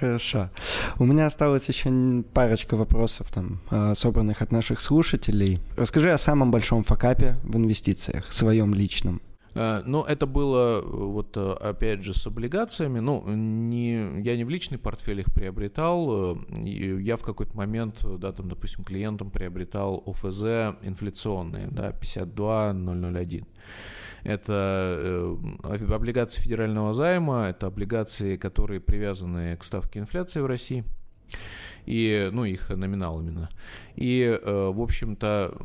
Хорошо. 0.00 0.50
У 0.98 1.04
меня 1.04 1.26
осталось 1.26 1.68
еще 1.68 2.24
парочка 2.34 2.76
вопросов, 2.76 3.30
там, 3.30 3.60
а, 3.70 3.94
собранных 3.94 4.42
от 4.42 4.50
наших 4.50 4.80
слушателей. 4.80 5.60
Расскажи 5.76 6.12
о 6.12 6.18
самом 6.18 6.50
большом 6.50 6.82
факапе 6.82 7.36
в 7.44 7.56
инвестициях, 7.56 8.32
своем 8.32 8.74
личном. 8.74 9.22
Э, 9.54 9.82
но 9.86 10.04
это 10.04 10.26
было, 10.26 10.82
вот 10.82 11.36
опять 11.36 12.02
же, 12.02 12.14
с 12.14 12.26
облигациями. 12.26 13.00
Ну, 13.00 13.24
не, 13.26 14.20
я 14.22 14.36
не 14.36 14.44
в 14.44 14.50
личный 14.50 14.78
портфель 14.78 15.20
их 15.20 15.32
приобретал. 15.32 16.38
Я 16.64 17.16
в 17.16 17.22
какой-то 17.22 17.56
момент, 17.56 18.04
да, 18.18 18.32
там, 18.32 18.48
допустим, 18.48 18.84
клиентам 18.84 19.30
приобретал 19.30 20.02
ОФЗ 20.06 20.76
инфляционные, 20.82 21.68
да, 21.68 21.92
52001. 21.92 23.46
Это 24.24 24.96
э, 24.98 25.94
облигации 25.94 26.40
федерального 26.40 26.92
займа, 26.92 27.46
это 27.48 27.66
облигации, 27.66 28.36
которые 28.36 28.80
привязаны 28.80 29.56
к 29.56 29.64
ставке 29.64 30.00
инфляции 30.00 30.40
в 30.40 30.46
России 30.46 30.84
и, 31.88 32.28
ну, 32.32 32.44
их 32.44 32.68
номинал 32.68 33.20
именно. 33.20 33.48
И, 33.98 34.22
э, 34.22 34.70
в 34.72 34.80
общем-то, 34.80 35.56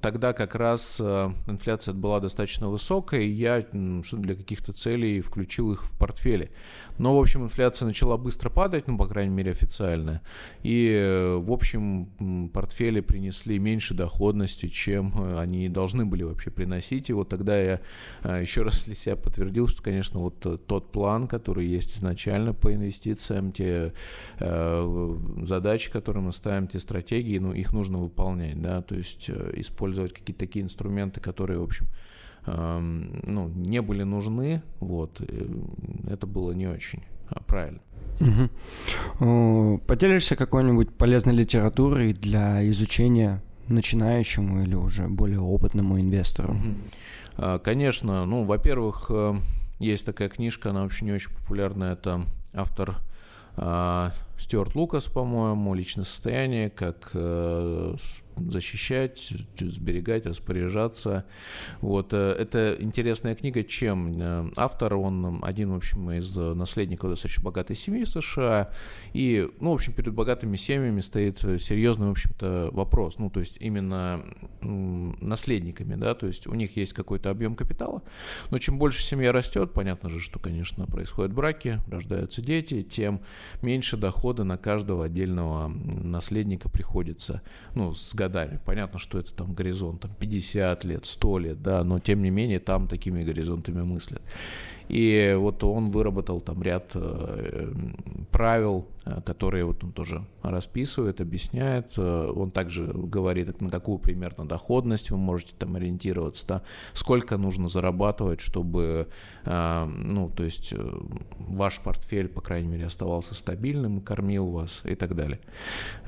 тогда 0.00 0.32
как 0.32 0.54
раз 0.54 0.98
э, 0.98 1.30
инфляция 1.46 1.92
была 1.92 2.20
достаточно 2.20 2.70
высокая, 2.70 3.20
и 3.20 3.28
я 3.28 3.66
для 3.70 4.34
каких-то 4.34 4.72
целей 4.72 5.20
включил 5.20 5.72
их 5.72 5.84
в 5.84 5.98
портфеле. 5.98 6.52
Но, 6.96 7.14
в 7.14 7.20
общем, 7.20 7.44
инфляция 7.44 7.84
начала 7.84 8.16
быстро 8.16 8.48
падать, 8.48 8.88
ну, 8.88 8.96
по 8.96 9.06
крайней 9.06 9.34
мере, 9.34 9.50
официально. 9.50 10.22
И, 10.62 10.88
э, 10.90 11.36
в 11.36 11.52
общем, 11.52 12.48
портфели 12.54 13.00
принесли 13.00 13.58
меньше 13.58 13.92
доходности, 13.92 14.68
чем 14.68 15.12
они 15.36 15.68
должны 15.68 16.06
были 16.06 16.22
вообще 16.22 16.50
приносить. 16.50 17.10
И 17.10 17.12
вот 17.12 17.28
тогда 17.28 17.60
я 17.60 17.80
еще 18.24 18.62
раз 18.62 18.84
для 18.84 18.94
себя 18.94 19.16
подтвердил, 19.16 19.68
что, 19.68 19.82
конечно, 19.82 20.18
вот 20.18 20.66
тот 20.66 20.92
план, 20.92 21.28
который 21.28 21.66
есть 21.66 21.98
изначально 21.98 22.54
по 22.54 22.72
инвестициям, 22.72 23.52
те 23.52 23.92
задачи, 24.38 25.90
которые 25.90 26.22
мы 26.22 26.32
ставим, 26.32 26.68
те 26.68 26.80
стратегии, 26.80 27.38
ну, 27.38 27.52
их 27.52 27.72
нужно 27.72 27.81
нужно 27.82 27.98
выполнять, 27.98 28.60
да, 28.62 28.80
то 28.80 28.94
есть 28.94 29.28
э, 29.28 29.54
использовать 29.56 30.12
какие-то 30.12 30.38
такие 30.38 30.64
инструменты, 30.64 31.20
которые, 31.20 31.58
в 31.58 31.64
общем, 31.64 31.86
эм, 32.46 33.20
ну, 33.26 33.48
не 33.48 33.82
были 33.82 34.04
нужны, 34.04 34.62
вот, 34.78 35.20
это 36.08 36.26
было 36.28 36.52
не 36.52 36.68
очень 36.68 37.02
а, 37.28 37.42
правильно. 37.42 37.80
Угу. 38.20 39.82
Поделишься 39.86 40.36
какой-нибудь 40.36 40.94
полезной 40.94 41.34
литературой 41.34 42.12
для 42.12 42.68
изучения 42.70 43.42
начинающему 43.66 44.62
или 44.62 44.76
уже 44.76 45.08
более 45.08 45.40
опытному 45.40 46.00
инвестору? 46.00 46.54
Угу. 46.54 47.58
Конечно, 47.64 48.24
ну, 48.26 48.44
во-первых, 48.44 49.06
э, 49.10 49.34
есть 49.80 50.06
такая 50.06 50.28
книжка, 50.28 50.70
она 50.70 50.82
вообще 50.82 51.04
не 51.04 51.12
очень 51.12 51.32
популярная, 51.32 51.94
это 51.94 52.26
автор 52.52 52.90
а, 52.90 53.11
Стюарт 53.56 54.74
Лукас, 54.74 55.08
по-моему, 55.08 55.74
личное 55.74 56.04
состояние, 56.04 56.68
как 56.70 57.10
э, 57.14 57.94
защищать, 58.52 59.32
сберегать, 59.58 60.26
распоряжаться. 60.26 61.24
Вот. 61.80 62.12
Э, 62.12 62.32
это 62.38 62.76
интересная 62.78 63.34
книга, 63.34 63.64
чем 63.64 64.20
э, 64.20 64.50
автор, 64.56 64.94
он 64.94 65.40
один, 65.42 65.72
в 65.72 65.76
общем, 65.76 66.10
из 66.12 66.36
наследников 66.36 67.10
достаточно 67.10 67.42
богатой 67.44 67.76
семьи 67.76 68.04
США, 68.04 68.70
и, 69.12 69.48
ну, 69.60 69.70
в 69.72 69.74
общем, 69.74 69.92
перед 69.92 70.12
богатыми 70.12 70.56
семьями 70.56 71.00
стоит 71.00 71.40
серьезный, 71.40 72.08
в 72.08 72.12
общем-то, 72.12 72.70
вопрос, 72.72 73.18
ну, 73.18 73.30
то 73.30 73.40
есть 73.40 73.56
именно 73.60 74.24
наследниками, 74.60 75.94
да, 75.94 76.14
то 76.14 76.26
есть 76.26 76.46
у 76.46 76.54
них 76.54 76.76
есть 76.76 76.92
какой-то 76.92 77.30
объем 77.30 77.54
капитала, 77.54 78.02
но 78.50 78.58
чем 78.58 78.78
больше 78.78 79.02
семья 79.02 79.32
растет, 79.32 79.72
понятно 79.72 80.08
же, 80.08 80.20
что, 80.20 80.38
конечно, 80.38 80.86
происходят 80.86 81.32
браки, 81.32 81.80
рождаются 81.88 82.42
дети, 82.42 82.82
тем 82.82 83.22
меньше 83.62 83.96
дохода 83.96 84.44
на 84.44 84.58
каждого 84.58 85.04
отдельного 85.04 85.68
наследника 85.68 86.68
приходится, 86.68 87.42
ну, 87.74 87.94
с 87.94 88.14
годами. 88.14 88.41
Понятно, 88.64 88.98
что 88.98 89.18
это 89.18 89.32
там 89.32 89.52
горизонт 89.54 90.00
там, 90.02 90.10
50 90.18 90.84
лет, 90.84 91.06
100 91.06 91.38
лет, 91.38 91.62
да, 91.62 91.84
но 91.84 91.98
тем 91.98 92.22
не 92.22 92.30
менее 92.30 92.60
там 92.60 92.88
такими 92.88 93.22
горизонтами 93.22 93.82
мыслят. 93.82 94.22
И 94.88 95.34
вот 95.38 95.64
он 95.64 95.90
выработал 95.90 96.40
там 96.40 96.62
ряд 96.62 96.90
э, 96.94 97.72
правил, 98.30 98.86
которые 99.24 99.64
вот 99.64 99.82
он 99.84 99.92
тоже 99.92 100.24
расписывает, 100.42 101.20
объясняет. 101.20 101.92
Э, 101.96 102.32
он 102.34 102.50
также 102.50 102.86
говорит, 102.86 103.60
на 103.60 103.70
какую 103.70 103.98
примерно 103.98 104.46
доходность 104.46 105.10
вы 105.10 105.16
можете 105.16 105.54
там 105.58 105.76
ориентироваться, 105.76 106.46
да, 106.46 106.62
сколько 106.92 107.36
нужно 107.36 107.68
зарабатывать, 107.68 108.40
чтобы, 108.40 109.08
ну, 109.44 110.30
то 110.34 110.44
есть 110.44 110.74
ваш 111.38 111.80
портфель, 111.80 112.28
по 112.28 112.40
крайней 112.40 112.68
мере, 112.68 112.86
оставался 112.86 113.34
стабильным, 113.34 114.00
кормил 114.00 114.48
вас 114.48 114.82
и 114.84 114.94
так 114.94 115.14
далее. 115.16 115.40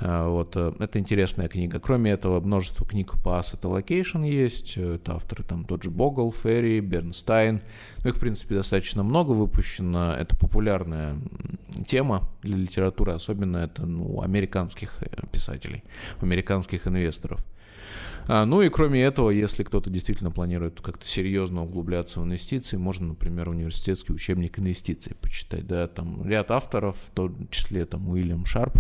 Вот, 0.00 0.56
это 0.56 0.98
интересная 0.98 1.48
книга. 1.48 1.80
Кроме 1.80 2.12
этого, 2.12 2.40
множество 2.40 2.86
книг 2.86 3.14
по 3.22 3.40
asset 3.40 3.60
allocation 3.62 4.28
есть. 4.28 4.76
Это 4.76 5.14
авторы 5.14 5.42
там 5.44 5.64
тот 5.64 5.82
же 5.82 5.90
Богл, 5.90 6.32
Ферри, 6.32 6.80
Бернстайн. 6.80 7.62
Ну, 8.02 8.10
их, 8.10 8.16
в 8.16 8.20
принципе, 8.20 8.54
достаточно 8.54 9.02
много 9.02 9.32
выпущено. 9.32 10.12
Это 10.12 10.36
популярная 10.36 11.16
тема 11.86 12.28
для 12.42 12.56
литературы, 12.56 13.12
особенно 13.12 13.58
это 13.58 13.86
ну, 13.86 14.20
американских 14.20 14.98
э, 15.02 15.26
писателей, 15.30 15.82
американских 16.20 16.86
инвесторов. 16.86 17.44
А, 18.26 18.46
ну 18.46 18.62
и 18.62 18.68
кроме 18.68 19.02
этого, 19.02 19.30
если 19.30 19.62
кто-то 19.62 19.90
действительно 19.90 20.30
планирует 20.30 20.80
как-то 20.80 21.06
серьезно 21.06 21.62
углубляться 21.62 22.20
в 22.20 22.24
инвестиции, 22.24 22.76
можно, 22.76 23.08
например, 23.08 23.48
университетский 23.48 24.12
учебник 24.12 24.58
инвестиций 24.58 25.14
почитать. 25.20 25.66
Да, 25.66 25.86
там 25.88 26.26
ряд 26.26 26.50
авторов, 26.50 26.96
в 26.96 27.10
том 27.10 27.48
числе 27.48 27.84
там 27.84 28.08
Уильям 28.08 28.46
Шарп, 28.46 28.78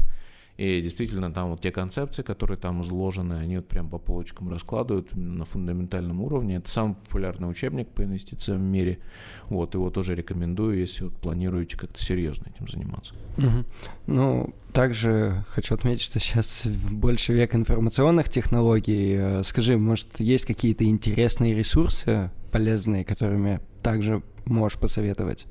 И 0.56 0.80
действительно, 0.80 1.32
там 1.32 1.50
вот 1.50 1.60
те 1.60 1.72
концепции, 1.72 2.22
которые 2.22 2.56
там 2.56 2.80
изложены, 2.82 3.34
они 3.34 3.56
вот 3.56 3.66
прям 3.66 3.90
по 3.90 3.98
полочкам 3.98 4.48
раскладывают 4.48 5.14
на 5.16 5.44
фундаментальном 5.44 6.20
уровне. 6.20 6.56
Это 6.56 6.70
самый 6.70 6.94
популярный 6.94 7.50
учебник 7.50 7.88
по 7.88 8.04
инвестициям 8.04 8.58
в 8.58 8.62
мире. 8.62 9.00
Вот, 9.48 9.74
его 9.74 9.90
тоже 9.90 10.14
рекомендую, 10.14 10.78
если 10.78 11.04
вот 11.04 11.14
планируете 11.14 11.76
как-то 11.76 12.00
серьезно 12.00 12.46
этим 12.54 12.68
заниматься. 12.68 13.14
Угу. 13.36 13.64
Ну, 14.06 14.54
также 14.72 15.44
хочу 15.48 15.74
отметить, 15.74 16.02
что 16.02 16.20
сейчас 16.20 16.66
больше 16.66 17.32
век 17.32 17.56
информационных 17.56 18.28
технологий. 18.28 19.16
Э, 19.16 19.42
скажи, 19.42 19.76
может, 19.76 20.20
есть 20.20 20.46
какие-то 20.46 20.84
интересные 20.84 21.54
ресурсы 21.54 22.30
полезные, 22.52 23.04
которыми 23.04 23.60
также 23.82 24.22
можешь 24.44 24.78
посоветовать? 24.78 25.46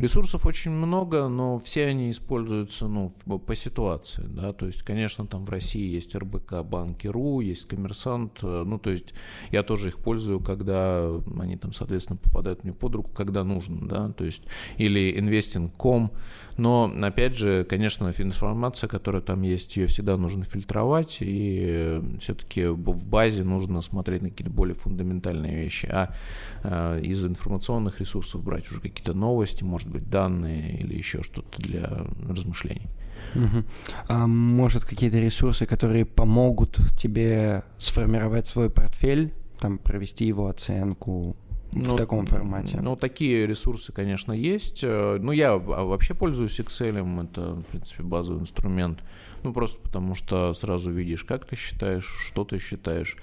Ресурсов 0.00 0.46
очень 0.46 0.70
много, 0.70 1.28
но 1.28 1.58
все 1.58 1.86
они 1.86 2.10
используются 2.10 2.88
ну, 2.88 3.10
по 3.10 3.54
ситуации. 3.54 4.24
Да? 4.26 4.54
То 4.54 4.66
есть, 4.66 4.82
конечно, 4.82 5.26
там 5.26 5.44
в 5.44 5.50
России 5.50 5.92
есть 5.92 6.14
РБК 6.14 6.62
Банки.ру, 6.64 7.40
есть 7.40 7.68
Коммерсант. 7.68 8.38
Э, 8.42 8.62
ну, 8.64 8.78
то 8.78 8.90
есть 8.90 9.12
я 9.50 9.62
тоже 9.62 9.88
их 9.88 9.98
пользую, 9.98 10.40
когда 10.40 11.06
они 11.38 11.56
там, 11.56 11.74
соответственно, 11.74 12.16
попадают 12.16 12.64
мне 12.64 12.72
под 12.72 12.94
руку, 12.94 13.10
когда 13.14 13.44
нужно. 13.44 13.86
Да? 13.86 14.12
То 14.12 14.24
есть, 14.24 14.44
или 14.78 15.14
investing.com. 15.20 16.12
Но, 16.56 16.92
опять 17.02 17.36
же, 17.36 17.64
конечно, 17.64 18.12
информация, 18.18 18.88
которая 18.88 19.22
там 19.22 19.42
есть, 19.42 19.76
ее 19.76 19.86
всегда 19.86 20.16
нужно 20.16 20.44
фильтровать, 20.44 21.18
и 21.20 21.60
э, 21.62 22.02
все-таки 22.20 22.66
в 22.66 23.06
базе 23.06 23.44
нужно 23.44 23.80
смотреть 23.82 24.22
на 24.22 24.30
какие-то 24.30 24.52
более 24.52 24.74
фундаментальные 24.74 25.56
вещи. 25.56 25.86
А 25.86 26.14
э, 26.62 27.00
из 27.02 27.24
информационных 27.24 28.00
ресурсов 28.00 28.42
брать 28.42 28.70
уже 28.70 28.80
какие-то 28.80 29.14
новости, 29.14 29.62
может 29.62 29.89
быть, 29.90 30.08
данные 30.08 30.78
или 30.78 30.96
еще 30.96 31.22
что-то 31.22 31.60
для 31.60 32.06
размышлений. 32.28 32.88
Угу. 33.34 33.64
А 34.08 34.26
может, 34.26 34.84
какие-то 34.84 35.18
ресурсы, 35.18 35.66
которые 35.66 36.04
помогут 36.04 36.78
тебе 36.96 37.64
сформировать 37.78 38.46
свой 38.46 38.70
портфель, 38.70 39.32
там, 39.60 39.78
провести 39.78 40.26
его 40.26 40.48
оценку, 40.48 41.36
ну, 41.72 41.94
в 41.94 41.96
таком 41.96 42.26
формате. 42.26 42.80
Ну, 42.82 42.96
такие 42.96 43.46
ресурсы, 43.46 43.92
конечно, 43.92 44.32
есть. 44.32 44.80
Э, 44.82 45.18
ну, 45.20 45.32
я 45.32 45.56
вообще 45.56 46.14
пользуюсь 46.14 46.58
Excel, 46.58 47.24
это, 47.24 47.54
в 47.54 47.62
принципе, 47.64 48.02
базовый 48.02 48.42
инструмент. 48.42 49.00
Ну, 49.42 49.52
просто 49.54 49.78
потому 49.80 50.14
что 50.14 50.52
сразу 50.52 50.90
видишь, 50.90 51.24
как 51.24 51.46
ты 51.46 51.56
считаешь, 51.56 52.04
что 52.04 52.44
ты 52.44 52.58
считаешь. 52.58 53.16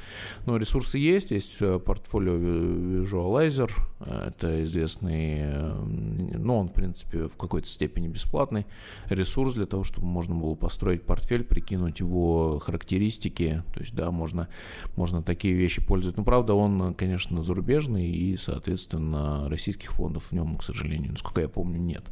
Ну, 0.45 0.57
ресурсы 0.57 0.97
есть, 0.97 1.31
есть 1.31 1.57
э, 1.59 1.77
портфолио 1.79 2.33
Visualizer, 2.33 3.69
это 3.99 4.63
известный, 4.63 5.41
э, 5.41 5.73
ну, 5.83 6.57
он, 6.57 6.69
в 6.69 6.73
принципе, 6.73 7.27
в 7.27 7.37
какой-то 7.37 7.67
степени 7.67 8.07
бесплатный 8.07 8.65
ресурс 9.09 9.53
для 9.53 9.65
того, 9.65 9.83
чтобы 9.83 10.07
можно 10.07 10.33
было 10.33 10.55
построить 10.55 11.03
портфель, 11.03 11.43
прикинуть 11.43 11.99
его 11.99 12.57
характеристики, 12.59 13.63
то 13.73 13.79
есть, 13.81 13.93
да, 13.93 14.09
можно, 14.09 14.47
можно 14.95 15.21
такие 15.21 15.53
вещи 15.53 15.85
пользоваться. 15.85 16.21
Ну, 16.21 16.25
правда, 16.25 16.53
он, 16.53 16.95
конечно, 16.95 17.43
зарубежный, 17.43 18.07
и, 18.07 18.36
соответственно, 18.37 19.49
российских 19.49 19.91
фондов 19.91 20.27
в 20.29 20.31
нем, 20.31 20.57
к 20.57 20.63
сожалению, 20.63 21.11
насколько 21.11 21.41
я 21.41 21.49
помню, 21.49 21.79
нет. 21.79 22.03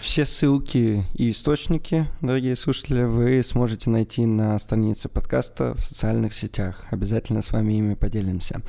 Все 0.00 0.24
ссылки 0.24 1.04
и 1.14 1.30
источники, 1.30 2.06
дорогие 2.20 2.56
слушатели, 2.56 3.02
вы 3.02 3.42
сможете 3.42 3.90
найти 3.90 4.26
на 4.26 4.58
странице 4.58 5.08
подкаста 5.08 5.74
в 5.74 5.80
социальных 5.82 6.34
сетях. 6.34 6.84
Обязательно 6.90 7.42
с 7.42 7.52
вами 7.52 7.74
ими 7.74 7.94
поделимся. 7.94 8.62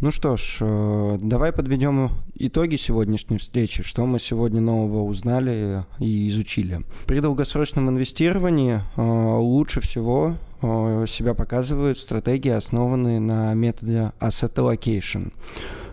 Ну 0.00 0.10
что 0.10 0.36
ж, 0.38 0.58
э, 0.60 1.18
давай 1.20 1.52
подведем 1.52 2.10
итоги 2.34 2.76
сегодняшней 2.76 3.36
встречи. 3.36 3.82
Что 3.82 4.06
мы 4.06 4.18
сегодня 4.18 4.60
нового 4.60 5.02
узнали 5.02 5.84
и 5.98 6.28
изучили. 6.30 6.80
При 7.06 7.20
долгосрочном 7.20 7.90
инвестировании 7.90 8.80
э, 8.96 9.02
лучше 9.02 9.82
всего 9.82 10.36
э, 10.62 11.04
себя 11.06 11.34
показывают 11.34 11.98
стратегии, 11.98 12.50
основанные 12.50 13.20
на 13.20 13.52
методе 13.52 14.12
asset 14.20 14.54
allocation. 14.54 15.32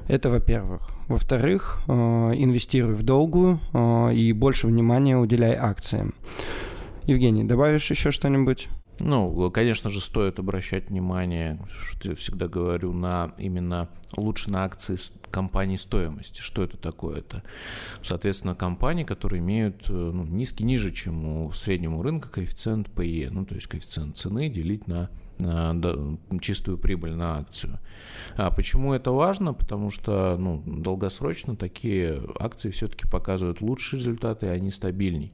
Это 0.08 0.30
во-первых. 0.30 0.82
Во-вторых, 1.08 1.82
инвестируй 1.88 2.96
в 2.96 3.04
долгую 3.04 3.60
и 4.14 4.32
больше 4.34 4.68
внимания 4.68 5.18
уделяй 5.18 5.56
акциям. 5.56 6.16
Евгений, 7.04 7.44
добавишь 7.44 7.90
еще 7.90 8.12
что-нибудь? 8.12 8.70
Ну, 9.00 9.52
конечно 9.52 9.90
же, 9.90 10.02
стоит 10.02 10.40
обращать 10.40 10.90
внимание, 10.90 11.60
что 11.72 12.10
я 12.10 12.16
всегда 12.16 12.48
говорю, 12.48 12.94
на 12.94 13.32
именно 13.38 13.90
лучше 14.16 14.50
на 14.50 14.64
акции 14.64 14.98
компании 15.30 15.76
стоимости. 15.76 16.42
Что 16.42 16.64
это 16.64 16.78
такое? 16.78 17.20
Это, 17.20 17.44
соответственно, 18.02 18.56
компании, 18.56 19.04
которые 19.04 19.40
имеют 19.40 19.88
э, 19.88 19.92
ну, 19.92 20.24
низкий, 20.26 20.64
ниже, 20.64 20.92
чем 20.92 21.46
у 21.46 21.52
среднего 21.52 22.04
рынка 22.04 22.30
коэффициент 22.30 22.90
PE, 22.90 23.30
ну, 23.30 23.46
то 23.46 23.54
есть 23.54 23.68
коэффициент 23.68 24.18
цены 24.18 24.50
делить 24.50 24.88
на 24.88 25.10
чистую 26.42 26.78
прибыль 26.78 27.14
на 27.14 27.38
акцию. 27.38 27.80
А 28.36 28.52
почему 28.52 28.94
это 28.94 29.12
важно? 29.12 29.54
Потому 29.54 29.90
что 29.90 30.36
ну, 30.38 30.64
долгосрочно 30.66 31.56
такие 31.56 32.22
акции 32.40 32.70
все-таки 32.72 33.08
показывают 33.08 33.62
лучшие 33.62 34.00
результаты, 34.00 34.48
и 34.48 34.50
они 34.50 34.72
стабильней. 34.72 35.34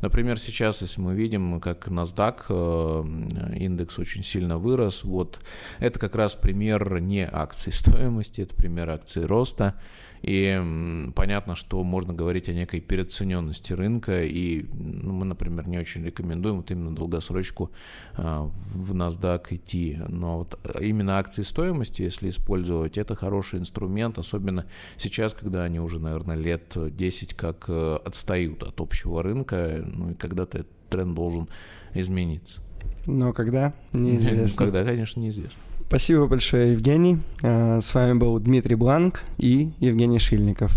Например, 0.00 0.38
сейчас, 0.38 0.82
если 0.82 1.00
мы 1.00 1.14
видим, 1.14 1.60
как 1.60 1.88
NASDAQ 1.88 2.42
э, 2.48 3.56
индекс 3.56 3.98
очень 3.98 4.22
сильно 4.22 4.58
вырос, 4.58 5.04
вот 5.04 5.40
это 5.78 5.98
как 5.98 6.14
раз 6.14 6.36
пример 6.36 7.00
не 7.00 7.26
акций 7.26 7.72
стоимости, 7.72 8.42
это 8.42 8.54
пример 8.54 8.90
акций 8.90 9.24
роста. 9.24 9.80
И 10.26 11.10
понятно, 11.14 11.54
что 11.54 11.82
можно 11.84 12.14
говорить 12.14 12.48
о 12.48 12.54
некой 12.54 12.80
переоцененности 12.80 13.74
рынка, 13.74 14.22
и 14.22 14.64
ну, 14.72 15.12
мы, 15.12 15.26
например, 15.26 15.68
не 15.68 15.78
очень 15.78 16.02
рекомендуем 16.02 16.56
вот 16.56 16.70
именно 16.70 16.94
долгосрочку 16.94 17.70
а, 18.14 18.48
в 18.72 18.94
NASDAQ 18.94 19.42
идти. 19.50 19.98
Но 20.08 20.38
вот 20.38 20.58
именно 20.80 21.18
акции 21.18 21.42
стоимости, 21.42 22.00
если 22.00 22.30
использовать, 22.30 22.96
это 22.96 23.14
хороший 23.14 23.58
инструмент, 23.58 24.18
особенно 24.18 24.64
сейчас, 24.96 25.34
когда 25.34 25.64
они 25.64 25.78
уже, 25.78 25.98
наверное, 25.98 26.36
лет 26.36 26.74
10 26.74 27.34
как 27.34 27.66
э, 27.68 27.98
отстают 28.02 28.62
от 28.62 28.80
общего 28.80 29.22
рынка, 29.22 29.84
ну 29.84 30.12
и 30.12 30.14
когда-то 30.14 30.58
этот 30.58 30.88
тренд 30.88 31.14
должен 31.14 31.48
измениться. 31.92 32.62
Но 33.06 33.34
когда? 33.34 33.74
Неизвестно. 33.92 34.64
Когда, 34.64 34.84
конечно, 34.84 35.20
неизвестно. 35.20 35.60
Спасибо 35.88 36.26
большое, 36.26 36.72
Евгений. 36.72 37.18
Э, 37.42 37.80
с 37.80 37.94
вами 37.94 38.18
был 38.18 38.38
Дмитрий 38.38 38.74
Бланк 38.74 39.22
и 39.38 39.72
Евгений 39.78 40.18
Шильников. 40.18 40.72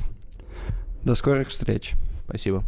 До 1.04 1.16
скорых 1.16 1.50
встреч. 1.50 1.94
Спасибо. 2.26 2.64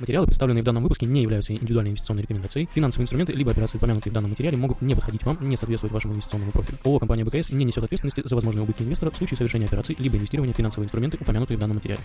Материалы, 0.00 0.26
представленные 0.26 0.62
в 0.62 0.64
данном 0.64 0.82
выпуске, 0.82 1.06
не 1.06 1.22
являются 1.22 1.52
индивидуальной 1.52 1.90
инвестиционной 1.90 2.22
рекомендацией. 2.22 2.68
Финансовые 2.72 3.04
инструменты 3.04 3.32
либо 3.32 3.52
операции, 3.52 3.76
упомянутые 3.76 4.10
в 4.10 4.14
данном 4.14 4.30
материале, 4.30 4.56
могут 4.56 4.82
не 4.82 4.92
подходить 4.96 5.22
вам, 5.24 5.38
не 5.40 5.56
соответствовать 5.56 5.92
вашему 5.92 6.14
инвестиционному 6.14 6.50
профилю. 6.50 6.78
ООО 6.84 6.98
«Компания 6.98 7.24
БКС» 7.24 7.52
не 7.52 7.64
несет 7.64 7.84
ответственности 7.84 8.22
за 8.24 8.34
возможные 8.34 8.64
убытки 8.64 8.82
инвестора 8.82 9.12
в 9.12 9.16
случае 9.16 9.36
совершения 9.36 9.68
операций 9.68 9.94
либо 9.96 10.16
инвестирования 10.16 10.52
в 10.52 10.56
финансовые 10.56 10.86
инструменты, 10.86 11.18
упомянутые 11.20 11.56
в 11.56 11.60
данном 11.60 11.76
материале. 11.76 12.00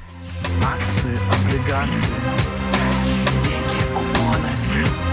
Акции, 0.63 1.17
облигации, 1.31 2.13
деньги 3.43 5.08